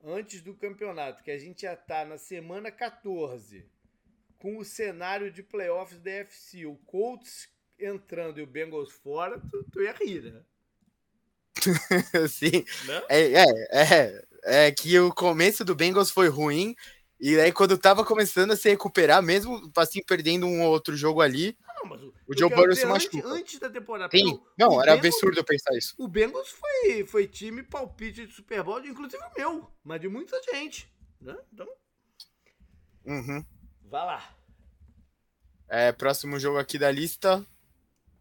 [0.02, 3.70] antes do campeonato que a gente já tá na semana 14
[4.44, 7.48] com o cenário de playoffs da FC, o Colts
[7.80, 10.42] entrando e o Bengals fora, tu, tu ia rir, né?
[12.28, 12.66] Sim.
[13.08, 16.76] É, é, é, é que o começo do Bengals foi ruim
[17.18, 21.22] e aí, quando tava começando a se recuperar, mesmo assim, perdendo um ou outro jogo
[21.22, 23.26] ali, não, mas o, o Joe Burrow se machucou.
[23.26, 24.12] Antes, da temporada.
[24.12, 24.42] Sim.
[24.60, 25.96] Não, era Bengals, absurdo eu pensar isso.
[25.98, 30.38] O Bengals foi, foi time palpite de Super Bowl, inclusive o meu, mas de muita
[30.52, 30.94] gente.
[31.22, 31.38] Né?
[31.54, 31.70] Então.
[33.06, 33.46] Uhum.
[33.94, 34.36] Vai lá.
[35.70, 37.46] É, próximo jogo aqui da lista: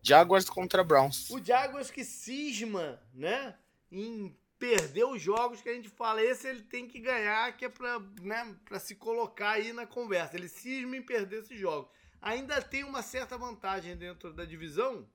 [0.03, 1.31] Jaguars contra Browns.
[1.31, 3.57] O Jaguars que cisma, né?
[3.91, 7.71] Em perder os jogos que a gente fala, esse ele tem que ganhar, que é
[7.71, 10.37] para né, pra se colocar aí na conversa.
[10.37, 11.91] Ele cisma em perder esses jogos.
[12.21, 15.09] Ainda tem uma certa vantagem dentro da divisão,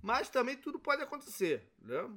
[0.00, 2.10] mas também tudo pode acontecer, né?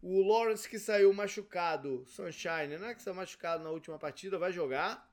[0.00, 2.94] O Lawrence que saiu machucado, Sunshine, né?
[2.94, 5.11] Que saiu machucado na última partida, vai jogar.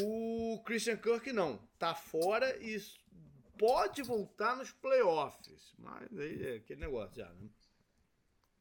[0.00, 2.76] O Christian Kirk não, tá fora e
[3.58, 5.74] pode voltar nos playoffs.
[5.78, 7.48] Mas aí é aquele negócio já, né?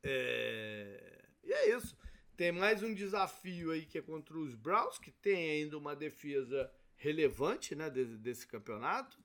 [0.04, 1.26] É...
[1.44, 1.98] E é isso.
[2.36, 6.72] Tem mais um desafio aí que é contra os Browns, que tem ainda uma defesa
[6.96, 9.20] relevante né, desse, desse campeonato.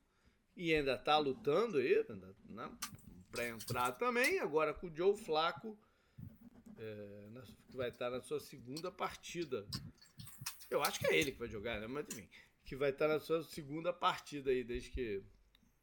[0.56, 2.04] E ainda está lutando aí,
[2.48, 2.70] né,
[3.30, 4.38] para entrar também.
[4.40, 5.78] Agora com o Joe Flaco,
[6.78, 7.26] é,
[7.68, 9.66] que vai estar na sua segunda partida.
[10.70, 11.86] Eu acho que é ele que vai jogar, né?
[11.86, 12.28] Mas enfim,
[12.64, 15.22] que vai estar na sua segunda partida aí, desde que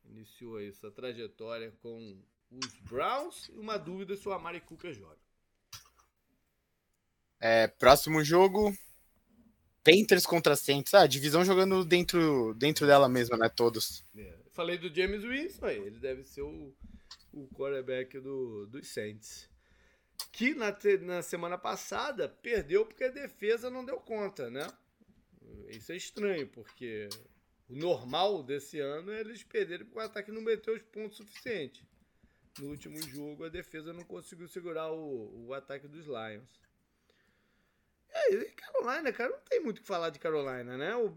[0.06, 2.22] iniciou aí sua trajetória com
[2.52, 5.18] os Browns e uma dúvida se o Amari Cooper joga.
[7.40, 8.74] É, próximo jogo,
[9.84, 10.94] Panthers contra Saints.
[10.94, 13.50] Ah, divisão jogando dentro, dentro dela mesma, né?
[13.50, 14.04] Todos.
[14.16, 16.74] É, falei do James Winston aí, ele deve ser o,
[17.34, 19.50] o quarterback do, dos Saints.
[20.32, 24.68] Que na, na semana passada perdeu porque a defesa não deu conta, né?
[25.70, 27.08] Isso é estranho, porque
[27.70, 31.84] o normal desse ano é eles perderem porque o ataque não meteu os pontos suficientes
[32.60, 36.62] no último jogo a defesa não conseguiu segurar o, o ataque dos Lions.
[38.30, 40.96] E Carolina, cara, não tem muito o que falar de Carolina, né?
[40.96, 41.16] O,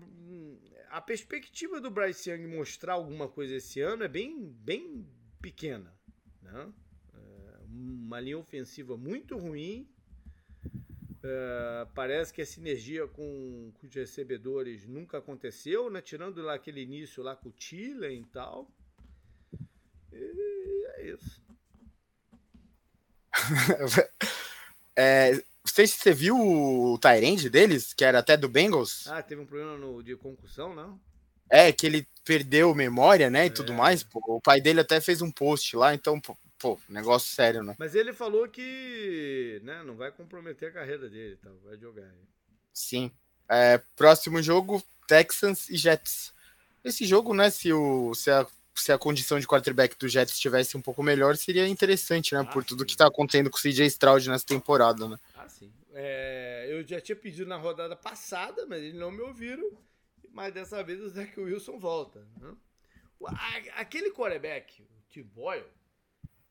[0.88, 5.06] a perspectiva do Bryce Young mostrar alguma coisa esse ano é bem, bem
[5.42, 5.94] pequena,
[6.40, 6.72] né?
[7.76, 9.88] Uma linha ofensiva muito ruim.
[11.22, 16.00] É, parece que a sinergia com, com, os recebedores nunca aconteceu, né?
[16.00, 18.70] Tirando lá aquele início lá com o Thielen e tal.
[20.12, 21.42] E é isso.
[24.96, 29.06] é, não sei se você viu o Tyrande deles, que era até do Bengals.
[29.08, 31.00] Ah, teve um problema no, de concussão, não?
[31.50, 33.50] É, que ele perdeu memória, né, e é.
[33.50, 34.02] tudo mais.
[34.02, 37.74] Pô, o pai dele até fez um post lá, então, pô, pô, negócio sério, né?
[37.78, 41.50] Mas ele falou que, né, não vai comprometer a carreira dele, tá?
[41.64, 42.10] vai jogar.
[42.72, 43.10] Sim.
[43.48, 46.32] É, próximo jogo, Texans e Jets.
[46.84, 48.46] Esse jogo, né, se, o, se a
[48.80, 52.40] se a condição de quarterback do Jets estivesse um pouco melhor, seria interessante, né?
[52.40, 52.86] Ah, por tudo sim.
[52.86, 55.18] que está acontecendo com o CJ Stroud nessa temporada, né?
[55.34, 55.72] Ah, sim.
[55.94, 59.66] É, eu já tinha pedido na rodada passada, mas eles não me ouviram.
[60.30, 62.20] Mas dessa vez o Zach Wilson volta.
[62.38, 62.54] né?
[63.76, 65.64] Aquele quarterback, o Tim Boyle,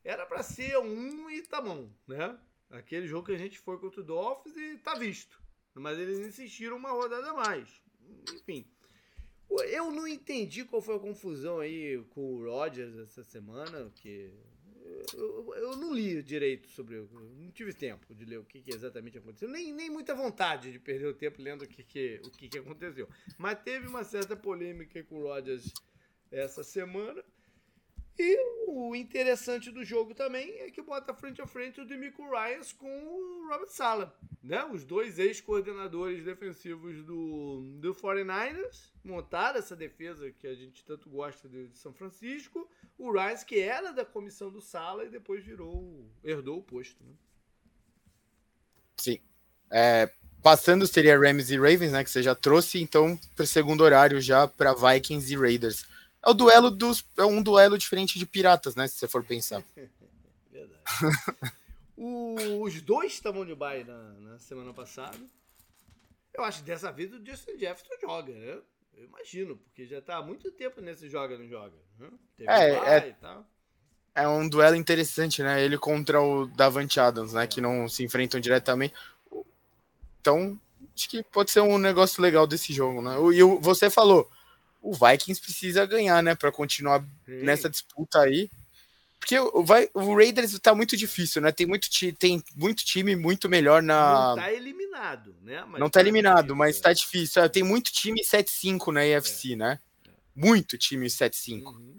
[0.06, 2.39] era pra ser um e tá bom, né?
[2.70, 5.41] Aquele jogo que a gente foi contra o Dolphins e tá visto.
[5.74, 7.68] Mas eles insistiram uma rodada a mais.
[8.34, 8.66] Enfim.
[9.70, 14.32] Eu não entendi qual foi a confusão aí com o Rodgers essa semana, que
[15.14, 16.97] eu, eu não li direito sobre.
[17.12, 19.49] Não tive tempo de ler o que, que exatamente aconteceu.
[19.49, 22.58] Nem, nem muita vontade de perder o tempo lendo o que, que, o que, que
[22.58, 23.10] aconteceu.
[23.38, 25.72] Mas teve uma certa polêmica com o Rodgers
[26.32, 27.24] essa semana.
[28.18, 28.38] E
[28.68, 32.88] o interessante do jogo também é que bota frente a frente o Demico Ryans com
[32.88, 34.18] o Robert Sala.
[34.41, 34.63] Né?
[34.72, 41.49] Os dois ex-coordenadores defensivos do, do 49ers montaram essa defesa que a gente tanto gosta
[41.49, 42.70] de, de São Francisco.
[42.97, 47.03] O Ryans, que era da comissão do Sala e depois virou, herdou o posto.
[47.03, 47.13] Né?
[48.97, 49.20] Sim.
[49.70, 50.09] É,
[50.41, 52.03] passando seria Rams e Ravens, né?
[52.03, 55.86] Que você já trouxe, então, para o segundo horário já para Vikings e Raiders.
[56.26, 57.05] É o duelo dos.
[57.17, 58.88] É um duelo diferente de piratas, né?
[58.88, 59.63] Se você for pensar.
[60.51, 60.82] Verdade.
[61.97, 65.17] O- os dois estavam de bye na, na semana passada.
[66.34, 68.59] Eu acho que dessa vez o Justin Jefferson joga, né?
[68.97, 71.76] Eu imagino, porque já tá há muito tempo nesse joga, não joga.
[71.99, 72.09] Né?
[72.38, 73.45] Teve É, é- e tal.
[74.13, 75.61] É um duelo interessante, né?
[75.63, 77.45] Ele contra o Davante Adams, né?
[77.47, 78.93] Que não se enfrentam diretamente.
[80.21, 80.59] Então,
[80.95, 83.15] acho que pode ser um negócio legal desse jogo, né?
[83.34, 84.30] E você falou,
[84.86, 86.36] o Vikings precisa ganhar, né?
[86.36, 87.43] Para continuar Sim.
[87.43, 88.49] nessa disputa aí.
[89.19, 91.51] Porque o, vai, o Raiders tá muito difícil, né?
[91.51, 94.29] Tem muito, tem muito time muito melhor na.
[94.29, 95.65] Não tá eliminado, né?
[95.67, 96.81] Mas Não tá eliminado, difícil, mas é.
[96.81, 97.41] tá difícil.
[97.41, 99.79] É, tem muito time 7-5 na EFC, né?
[100.36, 101.63] Muito time 7-5.
[101.65, 101.97] Uhum.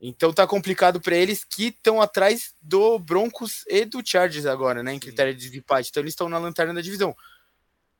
[0.00, 4.92] Então tá complicado pra eles que estão atrás do Broncos e do Chargers agora, né?
[4.92, 5.00] Em Sim.
[5.00, 5.88] critério de desempate.
[5.90, 7.16] Então eles estão na lanterna da divisão.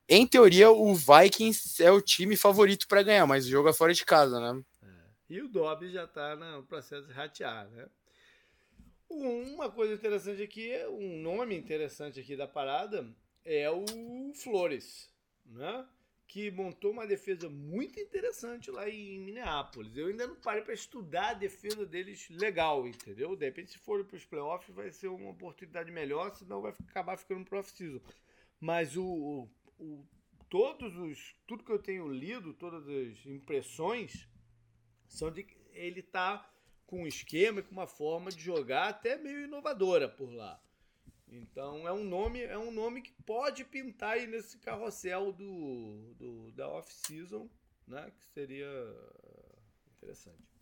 [0.09, 3.95] Em teoria, o Vikings é o time favorito pra ganhar, mas o jogo é fora
[3.95, 4.63] de casa, né?
[5.31, 7.89] E o Dobbs já tá no processo de ratear, né?
[9.09, 13.07] Uma coisa interessante aqui, um nome interessante aqui da parada
[13.45, 13.85] é o
[14.35, 15.11] Flores,
[15.47, 15.87] né?
[16.27, 19.97] Que montou uma defesa muito interessante lá em Minneapolis.
[19.97, 23.37] Eu ainda não parei para estudar a defesa deles legal, entendeu?
[23.37, 27.17] De repente, se for para os playoffs, vai ser uma oportunidade melhor, senão vai acabar
[27.17, 28.01] ficando pro off-season.
[28.61, 30.05] Mas o, o- o-
[30.49, 34.29] todos os tudo que eu tenho lido, todas as impressões
[35.07, 36.51] são de ele tá
[36.87, 40.61] com um esquema e com uma forma de jogar até meio inovadora por lá.
[41.27, 46.53] Então é um nome, é um nome que pode pintar aí nesse carrossel do, do
[46.53, 47.51] da off-season,
[47.89, 48.13] né?
[48.17, 48.69] Que seria
[49.97, 50.54] interessante.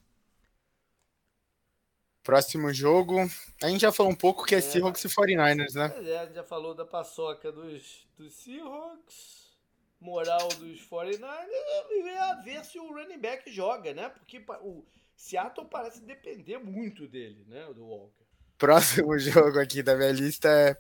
[2.23, 3.29] Próximo jogo.
[3.63, 5.93] A gente já falou um pouco que é, É, Seahawks e 49ers, né?
[6.09, 9.59] É, a gente já falou da paçoca dos, dos Seahawks,
[10.01, 11.49] moral dos 49ers,
[11.91, 14.09] e a ver se o running back joga, né?
[14.09, 14.85] Porque o
[15.17, 17.67] Seattle parece depender muito dele, né?
[17.75, 18.25] Do Walker.
[18.57, 20.77] Próximo jogo aqui da minha lista é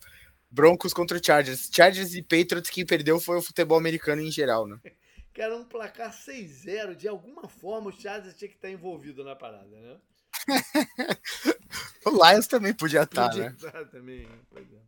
[0.48, 1.68] Broncos contra Chargers.
[1.72, 4.78] Chargers e Patriots, quem perdeu foi o futebol americano em geral, né?
[5.34, 9.80] Cara, um placar 6-0, de alguma forma o Chargers tinha que estar envolvido na parada,
[9.80, 9.98] né?
[12.04, 13.56] O Lions também podia estar, Podia né?
[13.56, 14.38] estar também, né?
[14.50, 14.82] Pois é.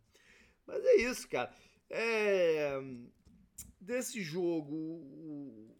[0.67, 1.51] Mas é isso, cara.
[1.89, 2.79] É,
[3.85, 5.77] Desse jogo, o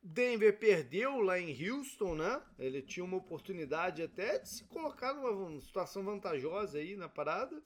[0.00, 2.40] Denver perdeu lá em Houston, né?
[2.56, 7.60] Ele tinha uma oportunidade até de se colocar numa situação vantajosa aí na parada.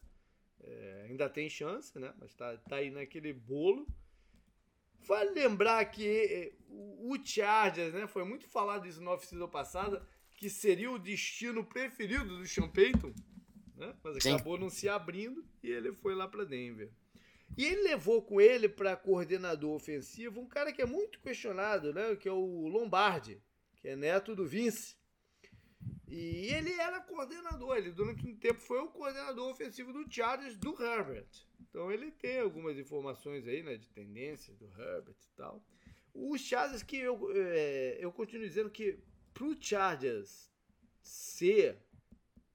[0.63, 2.15] É, ainda tem chance, né?
[2.19, 3.87] Mas tá, tá aí naquele bolo.
[5.01, 8.07] Vale lembrar que o o Chargers, né?
[8.07, 13.13] Foi muito falado isso na oficina passada, que seria o destino preferido do Sean Payton,
[13.77, 13.95] né?
[14.05, 14.35] Mas Sim.
[14.35, 16.91] acabou não se abrindo e ele foi lá para Denver.
[17.57, 22.15] E ele levou com ele para coordenador ofensivo um cara que é muito questionado, né?
[22.17, 23.41] Que é o Lombardi,
[23.77, 24.97] que é neto do Vince.
[26.07, 30.71] E ele era coordenador, ele durante um tempo foi o coordenador ofensivo do Chargers do
[30.81, 31.29] Herbert.
[31.61, 35.65] Então ele tem algumas informações aí, né, de tendência do Herbert e tal.
[36.15, 38.99] O Chargers que eu, é, eu continuo dizendo que
[39.37, 40.51] pro Chargers
[41.03, 41.79] ser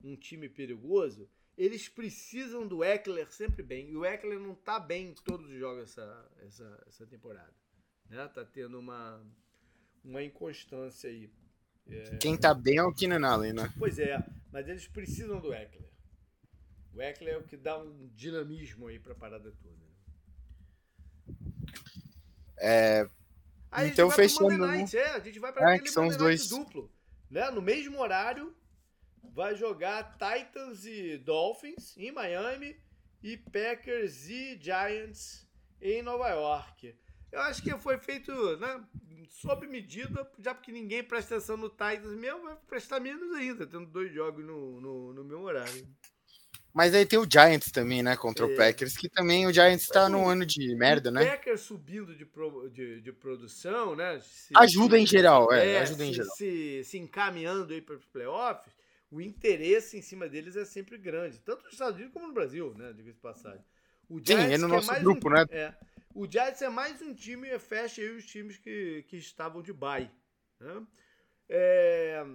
[0.04, 3.92] um time perigoso, eles precisam do Eckler sempre bem.
[3.92, 7.54] E o Eckler não tá bem em todos os jogos essa, essa, essa temporada.
[8.10, 8.28] Né?
[8.30, 9.24] Tá tendo uma,
[10.04, 11.32] uma inconstância aí.
[12.20, 13.72] Quem tá bem é o Keenan Allen, né?
[13.78, 14.18] Pois é,
[14.52, 15.92] mas eles precisam do Eckler.
[16.94, 19.76] O Eckler é o que dá um dinamismo aí pra parada toda.
[19.76, 19.92] né?
[22.58, 23.10] É,
[23.72, 25.84] Aí Então, a gente vai fechando, Monday Night, é, a gente vai pra É, aquele
[25.84, 26.50] que são Monday dois.
[26.50, 26.92] duplo.
[27.30, 27.50] Né?
[27.52, 28.54] No mesmo horário,
[29.34, 32.76] vai jogar Titans e Dolphins em Miami
[33.24, 35.48] e Packers e Giants
[35.82, 36.94] em Nova York.
[37.32, 38.84] Eu acho que foi feito né,
[39.30, 43.86] sob medida, já porque ninguém presta atenção no Titans mesmo, vai prestar menos ainda, tendo
[43.86, 45.88] dois jogos no, no, no meu horário.
[46.74, 48.16] Mas aí tem o Giants também, né?
[48.16, 48.50] Contra é.
[48.50, 51.24] o Packers, que também o Giants tá num ano de merda, o né?
[51.24, 54.20] O Packers subindo de, pro, de, de, produção, né?
[54.22, 56.36] Se, ajuda em geral, é, é ajuda se, em geral.
[56.36, 58.74] Se, se encaminhando aí para os playoffs,
[59.12, 62.74] o interesse em cima deles é sempre grande, tanto nos Estados Unidos como no Brasil,
[62.78, 62.94] né?
[62.94, 63.64] Diga-se de passagem.
[64.10, 65.46] O Giants, Sim, é no é nosso é grupo, um, né?
[65.52, 65.74] É,
[66.14, 69.74] o Giants é mais um time e fecha aí os times que, que estavam de
[69.74, 70.10] bye.
[70.60, 70.84] Né?
[71.50, 72.26] É,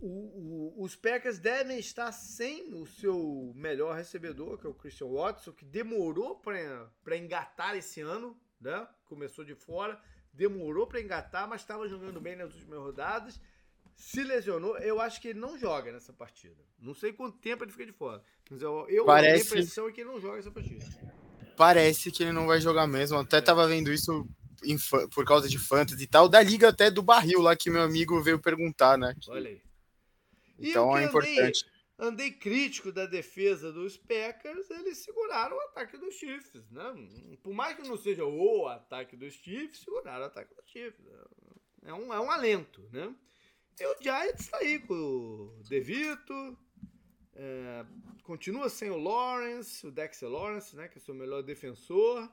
[0.00, 5.08] o, o, os Packers devem estar sem o seu melhor recebedor, que é o Christian
[5.08, 8.86] Watson, que demorou para engatar esse ano, né?
[9.04, 10.00] Começou de fora,
[10.32, 13.40] demorou para engatar, mas estava jogando bem nas últimas rodadas.
[13.94, 16.56] Se lesionou, eu acho que ele não joga nessa partida.
[16.78, 18.22] Não sei quanto tempo ele fica de fora.
[18.50, 19.42] Mas eu, eu Parece...
[19.42, 20.84] a impressão é que ele não joga essa partida.
[21.56, 23.18] Parece que ele não vai jogar mesmo.
[23.18, 23.42] Até é.
[23.42, 24.26] tava vendo isso
[25.12, 28.22] por causa de fantasy e tal, da liga até do barril lá que meu amigo
[28.22, 29.14] veio perguntar, né?
[29.28, 29.69] Olha aí.
[30.60, 31.64] Então é importante.
[31.98, 36.82] Andei, andei, crítico da defesa dos Packers, eles seguraram o ataque dos Chiefs, né?
[37.42, 41.04] Por mais que não seja o ataque dos Chiefs, seguraram o ataque dos Chiefs.
[41.82, 43.14] É um, é um alento, né?
[43.78, 46.58] E o Giants tá aí com o Devito,
[47.34, 47.86] é,
[48.22, 50.88] continua sem o Lawrence, o Dexter Lawrence, né?
[50.88, 52.30] Que é o seu melhor defensor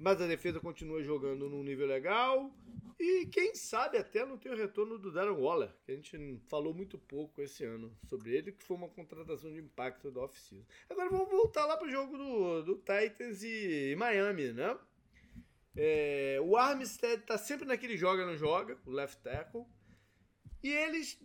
[0.00, 2.50] mas a defesa continua jogando num nível legal.
[2.98, 6.72] E quem sabe até não tem o retorno do Darren Waller, que a gente falou
[6.72, 10.64] muito pouco esse ano sobre ele, que foi uma contratação de impacto da off-season.
[10.88, 14.78] Agora vamos voltar lá para o jogo do, do Titans e, Miami, né?
[15.76, 19.66] É, o Armstead tá sempre naquele joga não joga, o left tackle.
[20.62, 21.18] E eles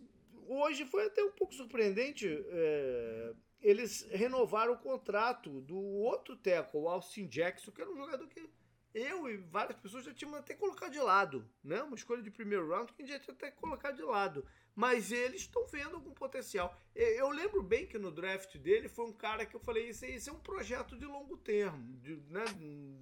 [0.48, 2.26] hoje foi até um pouco surpreendente.
[2.28, 8.26] É, eles renovaram o contrato do outro tackle, o Austin Jackson, que era um jogador
[8.28, 8.48] que
[8.96, 11.82] eu e várias pessoas já tínhamos até colocado de lado, né?
[11.82, 14.42] Uma escolha de primeiro round que a gente já tinha até colocado de lado.
[14.74, 16.74] Mas eles estão vendo algum potencial.
[16.94, 20.32] Eu lembro bem que no draft dele foi um cara que eu falei: isso, é
[20.32, 22.44] um projeto de longo termo, de, né?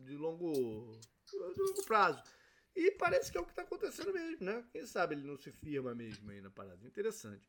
[0.04, 2.20] de, longo, de longo prazo.
[2.74, 4.64] E parece que é o que está acontecendo mesmo, né?
[4.72, 6.84] Quem sabe ele não se firma mesmo aí na parada.
[6.84, 7.48] Interessante.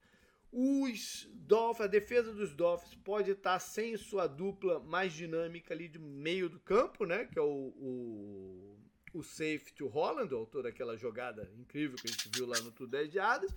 [0.57, 5.99] Os Dolphins, a defesa dos Dolphins pode estar sem sua dupla mais dinâmica ali de
[5.99, 7.25] meio do campo, né?
[7.25, 8.79] Que é o, o,
[9.13, 12.71] o safety, o Holland, o autor daquela jogada incrível que a gente viu lá no
[12.71, 13.53] Tudo 10 de Adas,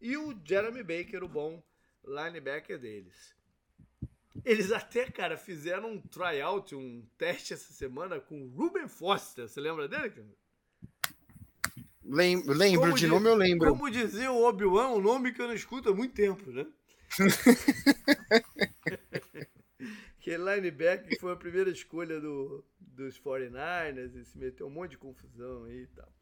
[0.00, 1.62] e o Jeremy Baker, o bom
[2.04, 3.32] linebacker deles.
[4.44, 9.48] Eles até, cara, fizeram um tryout, um teste essa semana com o Ruben Foster.
[9.48, 10.36] Você lembra dele, cara?
[12.10, 13.70] Lembro, lembro de nome, eu lembro.
[13.70, 16.66] Como dizia o Obi-Wan, um nome que eu não escuto há muito tempo, né?
[20.18, 24.90] Aquele linebacker que foi a primeira escolha do, dos 49ers e se meteu um monte
[24.90, 26.12] de confusão aí e tal.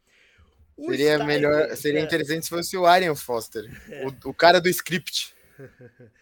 [0.91, 2.05] seria melhor, seria é.
[2.05, 4.07] interessante se fosse o Arian Foster, é.
[4.07, 5.35] o, o cara do script.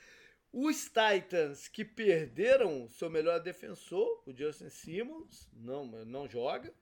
[0.59, 6.73] Os Titans que perderam seu melhor defensor, o Justin Simmons, não, não joga.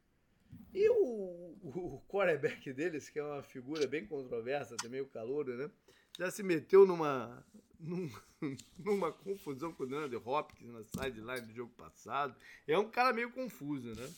[0.73, 5.71] E o, o quarterback deles, que é uma figura bem controversa, também o calouro, né?
[6.19, 7.45] Já se meteu numa,
[8.79, 12.35] numa confusão com o Leandro Hopkins na sideline do jogo passado.
[12.67, 14.11] É um cara meio confuso, né?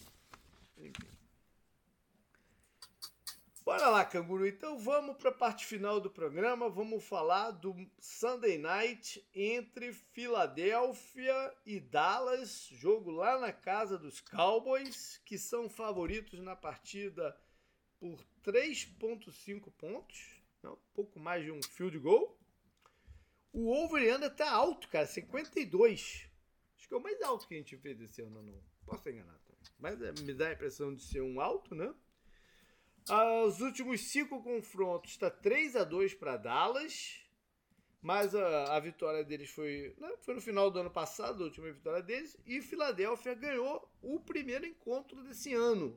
[0.79, 1.16] Enfim.
[3.67, 4.47] Bora lá, canguru.
[4.47, 6.71] Então vamos para a parte final do programa.
[6.71, 12.69] Vamos falar do Sunday Night entre Filadélfia e Dallas.
[12.71, 17.37] Jogo lá na casa dos Cowboys, que são favoritos na partida
[17.99, 20.41] por 3,5 pontos.
[20.63, 22.39] Um pouco mais de um field goal.
[23.53, 26.31] O over anda até alto, cara, 52.
[26.79, 28.63] Acho que é o mais alto que a gente fez esse ano, não.
[28.85, 29.41] Posso enganar.
[29.77, 31.93] Mas é, me dá a impressão de ser um alto, né?
[33.09, 37.23] Os últimos cinco confrontos está 3 a 2 para Dallas.
[38.03, 41.71] Mas a, a, vitória deles foi, né, foi no final do ano passado, a última
[41.73, 42.37] vitória deles.
[42.47, 45.97] E Filadélfia ganhou o primeiro encontro desse ano,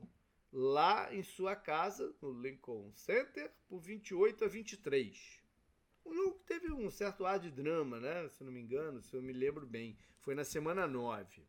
[0.52, 5.40] lá em sua casa, no Lincoln Center, por 28 a 23.
[6.04, 8.28] Um jogo teve um certo ar de drama, né?
[8.30, 9.96] Se não me engano, se eu me lembro bem.
[10.18, 11.46] Foi na semana 9.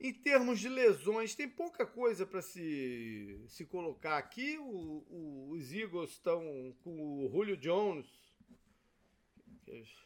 [0.00, 4.56] Em termos de lesões, tem pouca coisa para se, se colocar aqui.
[4.58, 8.06] O, o, os Eagles estão com o Julio Jones.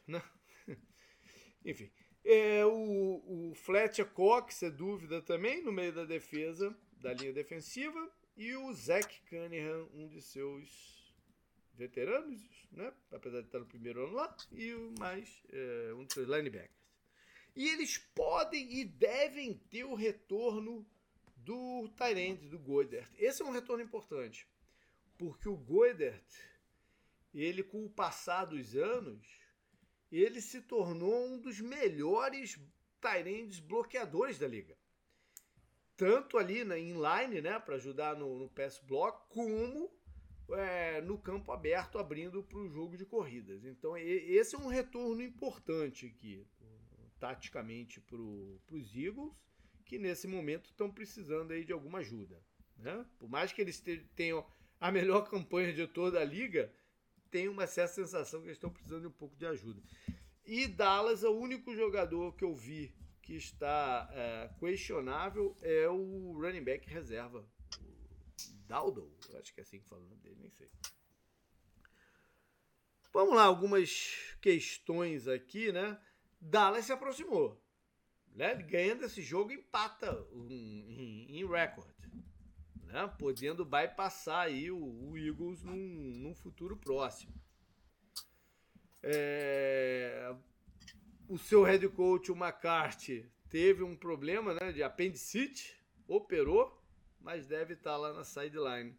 [0.07, 0.23] Né?
[1.65, 1.91] Enfim.
[2.25, 8.11] É, o, o Fletcher Cox é dúvida também no meio da defesa, da linha defensiva.
[8.35, 11.15] E o Zach Cunningham, um de seus
[11.75, 12.41] veteranos,
[12.73, 12.93] né?
[13.11, 16.82] apesar de estar no primeiro ano lá, e mais é, um dos seus linebackers.
[17.55, 20.87] E eles podem e devem ter o retorno
[21.37, 23.11] do Tyrande, do Goidert.
[23.19, 24.49] Esse é um retorno importante,
[25.19, 26.25] porque o Goidert,
[27.35, 29.27] ele com o passar dos anos,
[30.11, 32.59] ele se tornou um dos melhores
[33.01, 34.79] Tyrands bloqueadores da liga.
[35.97, 39.91] Tanto ali na inline, né, para ajudar no, no pass block, como
[40.51, 43.65] é, no campo aberto, abrindo para o jogo de corridas.
[43.65, 46.47] Então, esse é um retorno importante aqui,
[47.23, 49.33] taticamente, para os Eagles,
[49.85, 52.43] que nesse momento estão precisando aí de alguma ajuda.
[52.77, 53.07] Né?
[53.17, 53.81] Por mais que eles
[54.17, 54.45] tenham
[54.81, 56.75] a melhor campanha de toda a liga,
[57.31, 59.81] tem uma certa sensação que eles estão precisando de um pouco de ajuda.
[60.45, 62.93] E Dallas, o único jogador que eu vi
[63.23, 67.49] que está é, questionável é o running back reserva,
[67.79, 70.69] o Dowdle, acho que é assim que fala o nome dele, nem sei.
[73.13, 76.01] Vamos lá, algumas questões aqui, né?
[76.43, 77.57] Dallas se aproximou.
[78.35, 78.55] Né?
[78.55, 81.95] Ganhando esse jogo, empata em, em, em recorde.
[82.87, 83.11] Né?
[83.19, 87.33] Podendo bypassar aí o, o Eagles num, num futuro próximo.
[89.05, 90.35] É,
[91.29, 95.77] o seu head coach, o McCarthy, teve um problema né, de apendicite,
[96.09, 96.81] operou,
[97.21, 98.97] mas deve estar lá na sideline.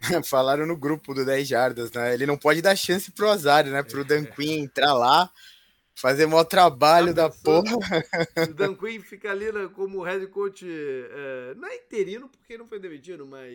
[0.24, 2.12] Falaram no grupo do 10 jardas, né?
[2.12, 3.82] Ele não pode dar chance pro Azar, né?
[3.82, 4.04] Pro é.
[4.04, 5.32] Dan Quinn entrar lá,
[5.94, 7.76] fazer maior trabalho da porra.
[8.48, 12.66] O Dan Quinn fica ali né, como head coach, é, não é interino porque não
[12.66, 13.52] foi demitido, mas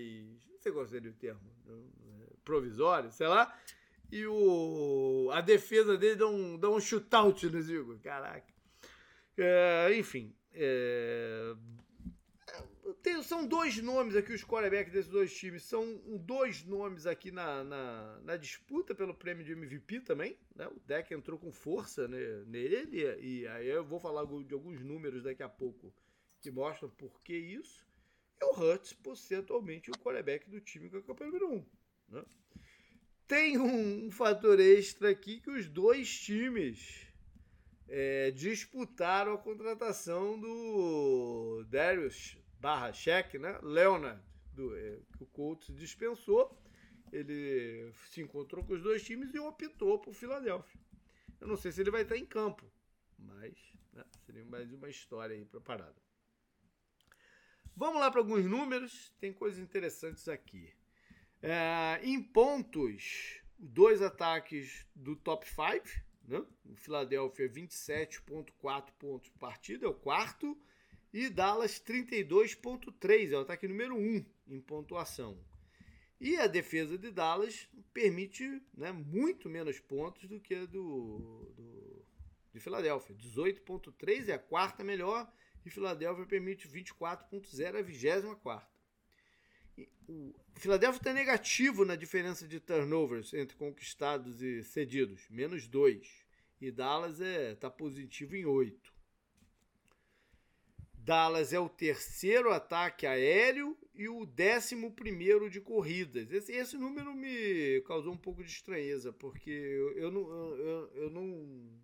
[0.49, 3.53] não sei qual seria o termo, é, provisório, sei lá.
[4.11, 7.99] E o, a defesa dele dá um, dá um shootout no Zigo.
[7.99, 8.51] Caraca.
[9.37, 10.33] É, enfim.
[10.53, 11.53] É,
[13.01, 15.63] tem, são dois nomes aqui, os quarterbacks desses dois times.
[15.63, 20.37] São dois nomes aqui na, na, na disputa pelo prêmio de MVP também.
[20.55, 20.67] Né?
[20.67, 23.17] O deck entrou com força né, nele.
[23.21, 25.93] E aí eu vou falar de alguns números daqui a pouco
[26.41, 27.87] que mostram por que isso.
[28.41, 31.49] É o Hurts por ser atualmente o quarterback do time que é o campeão número
[31.49, 31.55] 1.
[31.55, 31.65] Um,
[32.09, 32.25] né?
[33.27, 37.05] Tem um, um, fator extra aqui que os dois times
[37.87, 43.57] é, disputaram a contratação do Darius barra cheque, né?
[43.61, 44.21] Leonard,
[44.53, 46.57] do, é, que o Colts dispensou.
[47.11, 50.79] Ele se encontrou com os dois times e optou por Filadélfia.
[51.41, 52.71] Eu não sei se ele vai estar em campo,
[53.17, 53.55] mas
[53.93, 55.95] né, seria mais uma história aí preparada.
[57.75, 60.71] Vamos lá para alguns números, tem coisas interessantes aqui.
[61.41, 66.09] É, em pontos, dois ataques do top 5.
[66.27, 66.45] Né?
[66.65, 70.61] O Philadelphia 27,4 pontos por partida, é o quarto.
[71.13, 75.39] E Dallas 32,3, é o ataque número 1 um em pontuação.
[76.19, 82.05] E a defesa de Dallas permite né, muito menos pontos do que a do, do,
[82.53, 83.15] de Filadélfia.
[83.15, 85.31] 18,3 é a quarta melhor
[85.65, 88.67] e Filadélfia permite 24,0, a 24.
[90.07, 96.25] O Philadelphia está negativo na diferença de turnovers entre conquistados e cedidos, menos 2.
[96.59, 98.98] E Dallas está é, tá positivo em 8.
[101.09, 106.31] Dallas é o terceiro ataque aéreo e o décimo primeiro de corridas.
[106.31, 111.09] Esse, esse número me causou um pouco de estranheza, porque eu, eu, não, eu, eu,
[111.09, 111.79] não.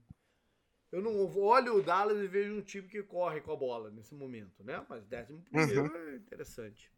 [0.91, 4.13] Eu não olho o Dallas e vejo um time que corre com a bola nesse
[4.13, 4.86] momento, né?
[4.88, 5.95] Mas décimo primeiro uhum.
[5.95, 6.91] é interessante.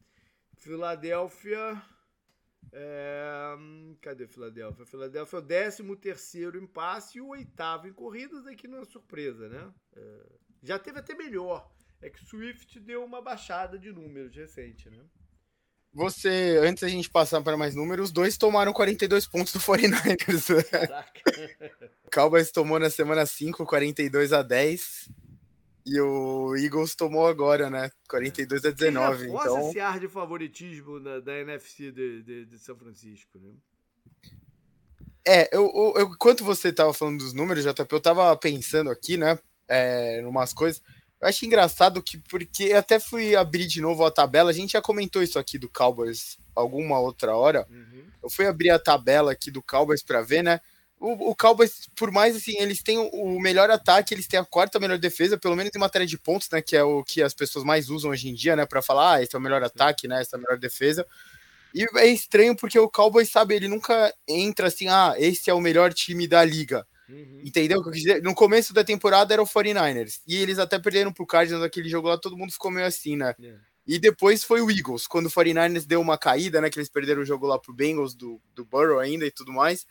[0.58, 1.82] Filadélfia.
[2.74, 3.56] É,
[4.02, 4.86] cadê Filadélfia?
[4.86, 8.84] Filadélfia é o 13 terceiro em passe e o oitavo em corridas, aqui não é
[8.84, 9.74] surpresa, né?
[9.96, 10.26] É,
[10.62, 11.77] já teve até melhor.
[12.02, 15.04] É que Swift deu uma baixada de números recente, né?
[15.94, 20.64] Você, antes da gente passar para mais números, os dois tomaram 42 pontos do 49ers.
[20.70, 21.22] Caraca.
[22.14, 25.10] Cowboys tomou na semana 5, 42 a 10.
[25.88, 27.90] E o Eagles tomou agora, né?
[28.10, 29.26] 42 a 19.
[29.26, 29.70] Quem então...
[29.70, 33.54] esse ar de favoritismo da, da NFC de, de, de, São Francisco, né?
[35.26, 39.18] É, eu, eu, eu, enquanto você tava falando dos números, JP, eu tava pensando aqui,
[39.18, 39.40] né?
[39.68, 40.82] É, umas coisas.
[41.20, 44.82] Eu acho engraçado que, porque até fui abrir de novo a tabela, a gente já
[44.82, 47.66] comentou isso aqui do Cowboys alguma outra hora.
[47.70, 48.06] Uhum.
[48.22, 50.60] Eu fui abrir a tabela aqui do Cowboys para ver, né?
[51.00, 54.80] O, o Cowboys, por mais assim, eles têm o melhor ataque, eles têm a quarta
[54.80, 56.62] melhor defesa, pelo menos em matéria de pontos, né?
[56.62, 58.66] Que é o que as pessoas mais usam hoje em dia, né?
[58.66, 60.22] Para falar, ah, esse é o melhor ataque, né?
[60.22, 61.06] Essa é a melhor defesa.
[61.74, 65.62] E é estranho porque o Cowboys, sabe, ele nunca entra assim, ah, esse é o
[65.62, 66.86] melhor time da liga.
[67.10, 67.42] Uhum.
[67.44, 67.82] Entendeu?
[68.22, 70.20] No começo da temporada era o 49ers.
[70.28, 73.34] E eles até perderam pro Cardinals naquele jogo lá, todo mundo ficou meio assim, né?
[73.40, 73.62] Yeah.
[73.88, 76.70] E depois foi o Eagles, quando o 49ers deu uma caída, né?
[76.70, 79.86] Que eles perderam o jogo lá pro Bengals do, do Burrow ainda e tudo mais.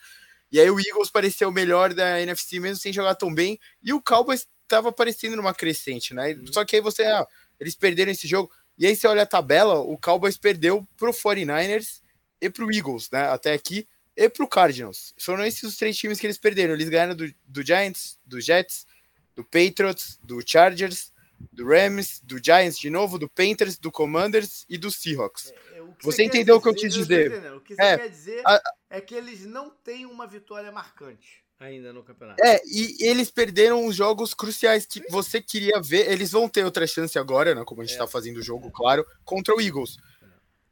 [0.52, 3.58] E aí o Eagles pareceu o melhor da NFC mesmo sem jogar tão bem.
[3.82, 6.34] E o Cowboys estava aparecendo numa crescente, né?
[6.34, 6.52] Uhum.
[6.52, 7.26] Só que aí você, ah,
[7.58, 8.50] eles perderam esse jogo.
[8.78, 12.02] E aí você olha a tabela, o Cowboys perdeu pro 49ers
[12.40, 13.22] e pro Eagles, né?
[13.28, 15.14] Até aqui, e pro Cardinals.
[15.18, 16.74] Foram esses os três times que eles perderam.
[16.74, 18.86] Eles ganharam do, do Giants, do Jets,
[19.34, 21.12] do Patriots, do Chargers
[21.52, 25.50] do Rams, do Giants de novo, do Panthers, do Commanders e do Seahawks.
[25.50, 27.52] É, é você, você entendeu o que eu quis dizer?
[27.52, 28.60] O que você é, quer dizer a,
[28.90, 32.42] é que eles não têm uma vitória marcante ainda no campeonato.
[32.44, 36.10] É, e eles perderam os jogos cruciais que você queria ver.
[36.10, 38.08] Eles vão ter outra chance agora, né, como a gente está é.
[38.08, 39.96] fazendo o jogo, claro, contra o Eagles.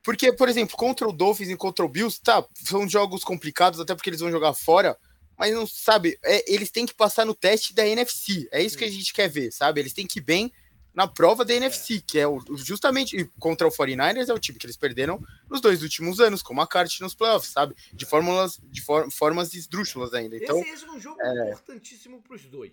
[0.05, 3.95] Porque, por exemplo, contra o Dolphins e contra o Bills, tá, são jogos complicados, até
[3.95, 4.97] porque eles vão jogar fora,
[5.37, 8.47] mas não sabe, é, eles têm que passar no teste da NFC.
[8.53, 9.81] É isso que a gente quer ver, sabe?
[9.81, 10.53] Eles têm que ir bem
[10.93, 12.03] na prova da NFC, é.
[12.07, 15.83] que é o, justamente contra o 49ers, é o time que eles perderam nos dois
[15.83, 17.75] últimos anos, com a kart nos playoffs, sabe?
[17.93, 20.37] De fórmulas, de for, formas esdrúxulas ainda.
[20.37, 21.53] Então, esse, esse é um jogo é...
[21.53, 22.73] importantíssimo para os dois.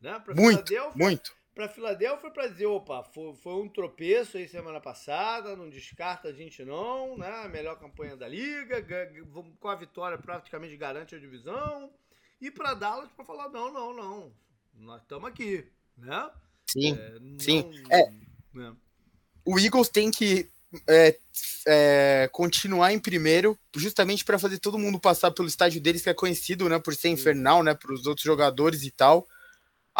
[0.00, 0.18] Né?
[0.24, 1.39] Pra muito, muito.
[1.54, 6.32] Para Filadélfia, para dizer, opa, foi, foi, um tropeço aí semana passada, não descarta a
[6.32, 7.48] gente não, né?
[7.48, 8.84] Melhor campanha da liga,
[9.58, 11.92] com a vitória praticamente garante a divisão.
[12.40, 14.32] E para Dallas para falar, não, não, não,
[14.74, 15.66] nós estamos aqui,
[15.98, 16.30] né?
[16.70, 17.70] Sim, é, não, sim.
[17.90, 18.10] É.
[18.54, 18.76] Né?
[19.44, 20.48] O Eagles tem que
[20.88, 21.18] é,
[21.66, 26.14] é, continuar em primeiro, justamente para fazer todo mundo passar pelo estádio deles, que é
[26.14, 29.26] conhecido, né, por ser infernal, né, para os outros jogadores e tal.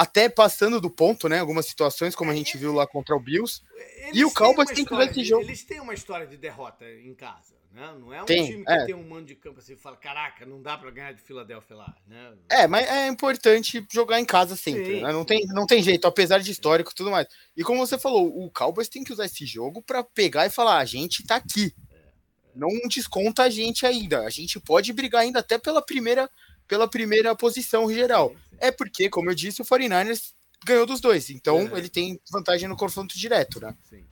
[0.00, 3.60] Até passando do ponto, né, algumas situações, como a gente viu lá contra o Bills.
[3.98, 5.42] Eles e o Cowboys tem que ver esse jogo.
[5.42, 7.54] Eles têm uma história de derrota em casa.
[7.70, 7.94] Né?
[8.00, 8.86] Não é um tem, time que é.
[8.86, 11.76] tem um mando de campo assim e fala, caraca, não dá para ganhar de Filadélfia
[11.76, 11.94] lá.
[12.06, 12.32] Né?
[12.50, 14.86] É, mas é importante jogar em casa sempre.
[14.86, 15.12] Sim, né?
[15.12, 17.26] não, tem, não tem jeito, apesar de histórico e tudo mais.
[17.54, 20.78] E como você falou, o Cowboys tem que usar esse jogo para pegar e falar,
[20.78, 21.74] a gente tá aqui.
[21.90, 22.12] É, é.
[22.54, 24.22] Não desconta a gente ainda.
[24.22, 26.30] A gente pode brigar ainda até pela primeira,
[26.70, 28.32] pela primeira posição geral.
[28.60, 30.32] É porque, como eu disse, o 49ers
[30.64, 31.28] ganhou dos dois.
[31.28, 31.78] Então é.
[31.78, 33.76] ele tem vantagem no confronto direto, né?
[33.82, 34.06] Sim.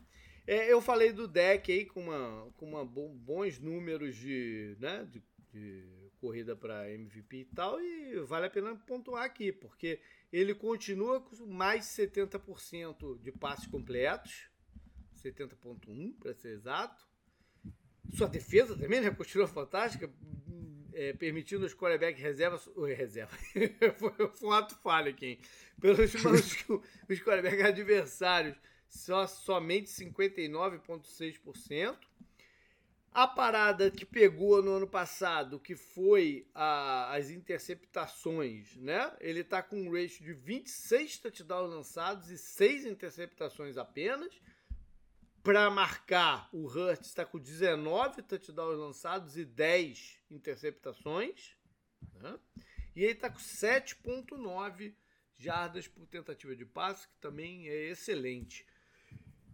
[0.45, 5.23] É, eu falei do deck aí com, uma, com uma bons números de, né, de,
[5.53, 5.85] de
[6.21, 10.01] corrida para MVP e tal, e vale a pena pontuar aqui, porque
[10.33, 14.49] ele continua com mais 70% de passes completos,
[15.23, 17.07] 70.1 para ser exato.
[18.15, 19.11] Sua defesa também, né?
[19.11, 20.11] Continua fantástica,
[20.99, 22.61] é, permitindo os quarterback reserva.
[22.97, 23.31] reserva.
[23.99, 25.39] foi, foi um ato falho aqui, hein?
[25.81, 26.65] Pelos os,
[27.09, 28.57] os quarterback adversários
[28.89, 31.97] só somente 59,6%.
[33.13, 39.13] A parada que pegou no ano passado, que foi a, as interceptações, né?
[39.21, 44.35] Ele está com um ratio de 26 touchdowns lançados e 6 interceptações apenas.
[45.43, 51.57] Para marcar, o Hurts está com 19 touchdowns lançados e 10 interceptações.
[52.15, 52.39] Né?
[52.95, 54.95] E ele está com 7,9
[55.37, 58.67] jardas por tentativa de passe, que também é excelente.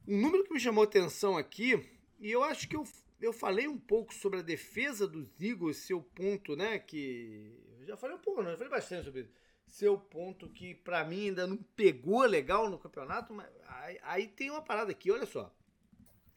[0.09, 1.83] Um número que me chamou atenção aqui,
[2.19, 2.85] e eu acho que eu,
[3.21, 6.79] eu falei um pouco sobre a defesa dos Eagles, seu ponto, né?
[6.79, 7.55] Que.
[7.81, 9.33] Eu já falei um pouco, não, eu falei bastante sobre isso.
[9.67, 14.51] Seu ponto que para mim ainda não pegou legal no campeonato, mas aí, aí tem
[14.51, 15.55] uma parada aqui, olha só.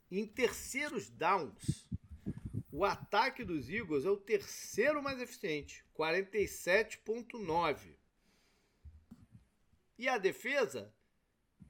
[0.10, 1.86] Em terceiros downs,
[2.72, 7.98] o ataque dos Eagles é o terceiro mais eficiente, 47,9.
[9.98, 10.96] E a defesa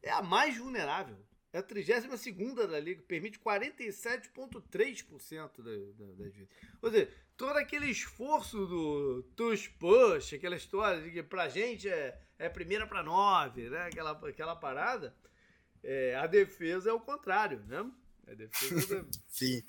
[0.03, 1.17] é a mais vulnerável,
[1.51, 6.47] é a 32 da liga, permite 47,3% das vezes.
[6.81, 12.21] Ou seja, todo aquele esforço do tush push, aquela história de que pra gente é,
[12.37, 13.87] é primeira para nove, né?
[13.87, 15.17] Aquela, aquela parada.
[15.83, 17.89] É, a defesa é o contrário, né?
[18.27, 19.63] A defesa Sim.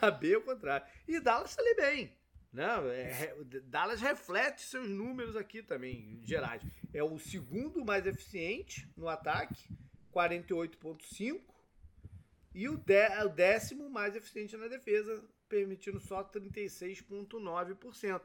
[0.00, 0.86] tá bem ao contrário.
[1.06, 2.16] E Dallas tá ali bem.
[2.52, 2.66] Né?
[2.92, 6.62] É, Dallas reflete seus números aqui também, gerais.
[6.92, 9.68] É o segundo mais eficiente no ataque
[10.12, 11.40] 48,5%.
[12.52, 18.20] E o, o décimo mais eficiente na defesa, permitindo só 36,9%.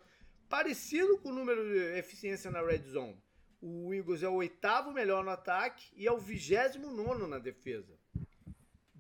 [0.50, 3.22] Parecido com o número de eficiência na red zone.
[3.62, 7.98] O Eagles é o oitavo melhor no ataque e é o vigésimo nono na defesa.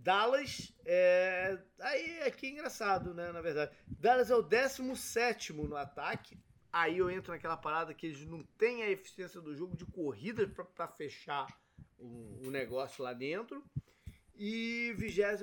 [0.05, 1.57] Dallas é.
[1.79, 3.31] Aí aqui é engraçado, né?
[3.31, 3.75] Na verdade.
[3.87, 6.37] Dallas é o 17 no ataque.
[6.71, 10.47] Aí eu entro naquela parada que eles não têm a eficiência do jogo de corrida
[10.75, 11.47] para fechar
[11.97, 13.63] o, negócio lá dentro.
[14.35, 15.41] E 23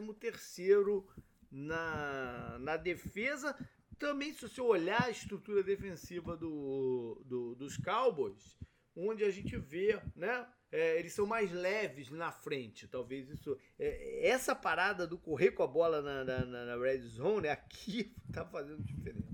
[1.50, 3.58] na, na defesa.
[3.98, 8.56] Também, se você olhar a estrutura defensiva do, do, dos Cowboys,
[8.94, 10.46] onde a gente vê, né?
[10.73, 13.59] É, eles são mais leves na frente, talvez isso.
[13.79, 18.45] É, essa parada do correr com a bola na, na, na red zone aqui tá
[18.47, 19.31] fazendo diferença.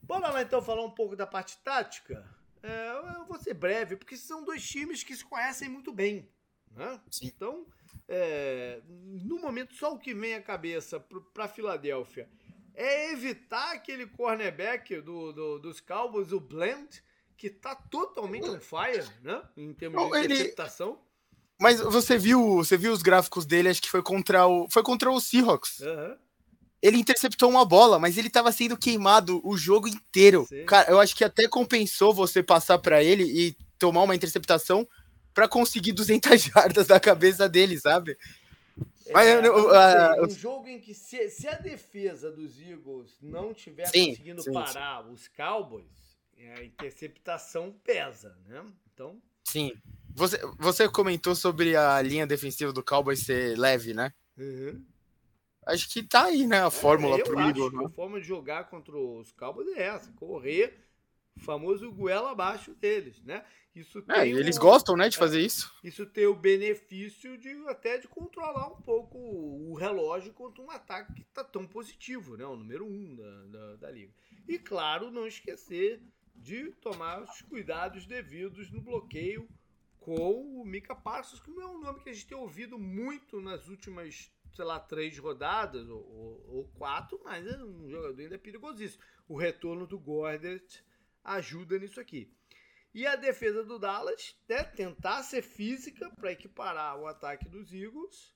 [0.00, 2.24] Bora lá então falar um pouco da parte tática.
[2.62, 6.30] É, eu vou ser breve, porque são dois times que se conhecem muito bem.
[6.70, 7.00] Né?
[7.22, 7.66] Então,
[8.08, 11.00] é, no momento, só o que vem à cabeça
[11.32, 12.28] para Filadélfia
[12.74, 17.02] é evitar aquele cornerback do, do, dos Cowboys, o Blend,
[17.40, 19.40] que tá totalmente on fire, né?
[19.56, 20.90] Em termos de interceptação.
[20.90, 20.98] Ele...
[21.58, 25.10] Mas você viu, você viu os gráficos dele, acho que foi contra o, foi contra
[25.10, 25.80] o Seahawks.
[25.80, 26.16] Uhum.
[26.82, 30.44] Ele interceptou uma bola, mas ele estava sendo queimado o jogo inteiro.
[30.46, 30.66] Sim.
[30.66, 34.86] Cara, eu acho que até compensou você passar para ele e tomar uma interceptação
[35.32, 38.18] para conseguir 200 jardas da cabeça dele, sabe?
[39.06, 43.86] É, mas, uh, um jogo em que se, se, a defesa dos Eagles não tiver
[43.86, 46.09] sim, conseguindo sim, parar os Cowboys,
[46.48, 48.64] a interceptação pesa, né?
[48.92, 49.20] Então.
[49.44, 49.72] Sim.
[50.14, 54.12] Você, você comentou sobre a linha defensiva do Cowboys ser leve, né?
[54.36, 54.84] Uhum.
[55.66, 56.62] Acho que tá aí, né?
[56.62, 57.72] A é, fórmula é, pro Igor.
[57.72, 57.84] Né?
[57.86, 60.78] A forma de jogar contra os Cowboys é essa: correr,
[61.38, 63.44] famoso goela abaixo deles, né?
[63.74, 65.72] Isso é, eles um, gostam, né, de é, fazer isso.
[65.84, 71.14] Isso tem o benefício de até de controlar um pouco o relógio contra um ataque
[71.14, 72.44] que tá tão positivo, né?
[72.44, 74.12] O número um da, da, da liga.
[74.48, 76.02] E claro, não esquecer
[76.40, 79.48] de tomar os cuidados devidos no bloqueio
[80.00, 83.40] com o Mika Parsons, que não é um nome que a gente tem ouvido muito
[83.40, 88.38] nas últimas, sei lá, três rodadas ou, ou, ou quatro, mas é um jogador ainda
[88.38, 89.04] perigosíssimo.
[89.28, 90.82] O retorno do Gordet
[91.22, 92.34] ajuda nisso aqui.
[92.92, 98.34] E a defesa do Dallas, né, tentar ser física para equiparar o ataque dos Eagles.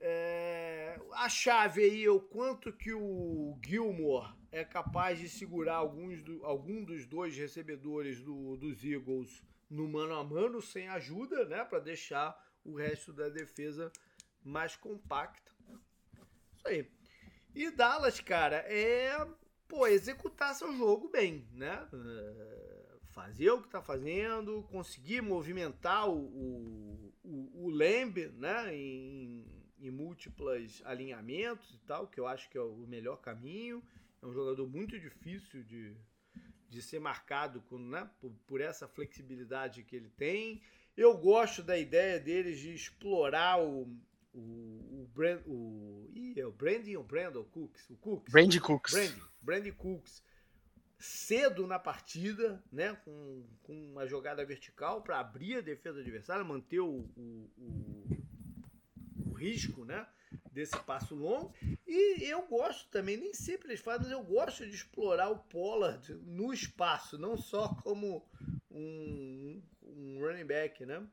[0.00, 6.22] É, a chave aí é o quanto que o Gilmore é capaz de segurar alguns
[6.22, 11.64] do, algum dos dois recebedores do, dos Eagles no mano a mano sem ajuda, né,
[11.64, 13.92] para deixar o resto da defesa
[14.42, 15.52] mais compacta.
[16.56, 16.90] Isso aí.
[17.54, 19.26] E Dallas, cara, é
[19.68, 21.88] pô, executar seu jogo bem, né?
[21.92, 29.46] É, fazer o que tá fazendo, conseguir movimentar o, o, o, o Lamb, né, em,
[29.80, 33.82] em múltiplos alinhamentos e tal, que eu acho que é o melhor caminho.
[34.22, 35.96] É um jogador muito difícil de,
[36.68, 40.62] de ser marcado com, né, por, por, essa flexibilidade que ele tem.
[40.96, 43.88] Eu gosto da ideia deles de explorar o.
[44.32, 47.90] O, o, Brand, o, ih, é o Brandon ou Brandon Cooks?
[47.90, 48.32] O Cooks.
[48.32, 48.92] Brandy Cooks.
[48.92, 50.22] Brandy, Brandy Cooks.
[50.96, 56.78] Cedo na partida, né, com, com uma jogada vertical para abrir a defesa adversária, manter
[56.78, 58.29] o, o, o, o
[59.40, 60.06] risco, né?
[60.52, 61.52] desse passo longo.
[61.86, 66.12] E eu gosto também, nem sempre eles fazem, mas eu gosto de explorar o Pollard
[66.14, 68.26] no espaço, não só como
[68.70, 71.06] um, um running back, né?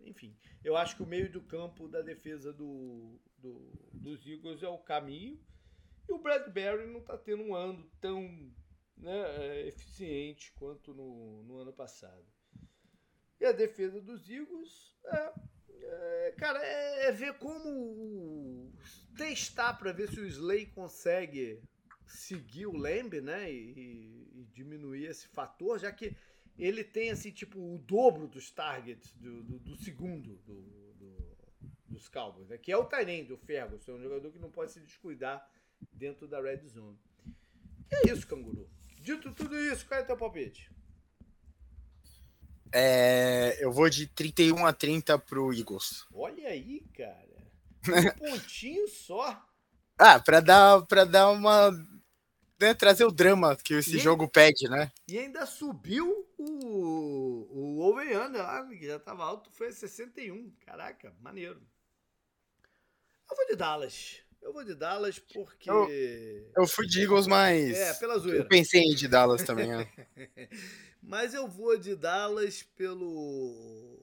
[0.00, 4.68] Enfim, eu acho que o meio do campo da defesa do, do, dos Eagles é
[4.68, 5.40] o caminho.
[6.08, 8.52] E o Bradbury não está tendo um ano tão
[8.96, 12.26] né, eficiente quanto no, no ano passado.
[13.40, 15.32] E a defesa dos Eagles é é,
[16.36, 18.72] cara, é, é, ver como
[19.16, 21.62] testar para ver se o Slay consegue
[22.06, 23.52] seguir o Lamb, né?
[23.52, 26.14] E, e, diminuir esse fator, já que
[26.58, 30.62] ele tem assim, tipo, o dobro dos targets do, do, do segundo do,
[30.94, 31.36] do,
[31.88, 32.58] dos Cowboys, né?
[32.58, 35.48] que é o Tyrande, o Ferguson, é um jogador que não pode se descuidar
[35.92, 36.98] dentro da red zone.
[37.90, 38.68] E é isso, canguru.
[39.00, 40.70] Dito tudo isso, qual é o teu palpite?
[42.72, 46.06] É, eu vou de 31 a 30 pro Eagles.
[46.12, 47.32] Olha aí, cara.
[48.22, 49.44] Um pontinho só.
[49.98, 51.70] Ah, para dar para dar uma
[52.60, 54.90] né, trazer o drama que esse e jogo pede, né?
[55.08, 60.52] E ainda subiu o o over lá, que já tava alto, foi 61.
[60.64, 61.60] Caraca, maneiro.
[63.28, 64.20] Eu vou de Dallas.
[64.40, 65.70] Eu vou de Dallas porque.
[65.70, 65.88] Eu,
[66.56, 67.76] eu fui de Eagles, mas.
[67.76, 68.40] É, pela zoeira.
[68.40, 69.90] Eu pensei em ir de Dallas também, né?
[71.02, 73.98] Mas eu vou de Dallas pelo.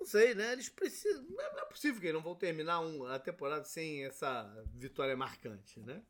[0.00, 0.52] Não sei, né?
[0.52, 1.22] Eles precisam.
[1.28, 4.44] Não é possível que eles não vão terminar a temporada sem essa
[4.74, 6.02] vitória marcante, né?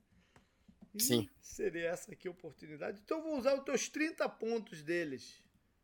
[0.94, 1.28] E Sim.
[1.40, 3.00] Seria essa aqui a oportunidade.
[3.04, 5.42] Então eu vou usar os teus 30 pontos deles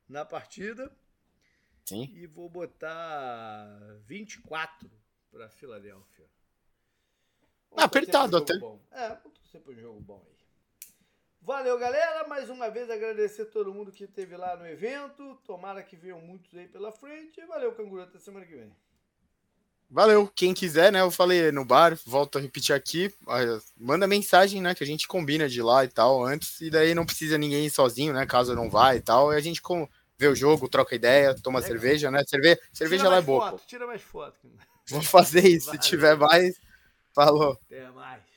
[0.08, 0.94] na partida.
[1.84, 2.08] Sim.
[2.14, 4.90] E vou botar 24
[5.30, 6.30] para Filadélfia.
[7.76, 8.56] Ah, apertado até.
[8.58, 8.80] Bom.
[8.90, 10.41] É, vou torcer para um jogo bom aí.
[11.44, 12.26] Valeu, galera.
[12.28, 15.36] Mais uma vez agradecer a todo mundo que esteve lá no evento.
[15.44, 17.44] Tomara que venham muitos aí pela frente.
[17.46, 18.02] Valeu, canguru.
[18.02, 18.72] Até semana que vem.
[19.90, 20.30] Valeu.
[20.34, 21.00] Quem quiser, né?
[21.00, 23.12] Eu falei no bar, volto a repetir aqui.
[23.76, 24.72] Manda mensagem, né?
[24.72, 26.60] Que a gente combina de lá e tal antes.
[26.60, 28.24] E daí não precisa ninguém ir sozinho, né?
[28.24, 29.32] Caso não vá e tal.
[29.32, 29.88] E a gente com...
[30.16, 31.72] vê o jogo, troca ideia, toma Legal.
[31.72, 32.22] cerveja, né?
[32.24, 32.56] Cerve...
[32.72, 33.66] Cerveja lá é boa, foto.
[33.66, 34.38] Tira mais foto.
[34.88, 35.64] Vou fazer isso.
[35.64, 35.80] Se Valeu.
[35.82, 36.60] tiver mais,
[37.12, 37.58] falou.
[37.66, 38.31] Até mais.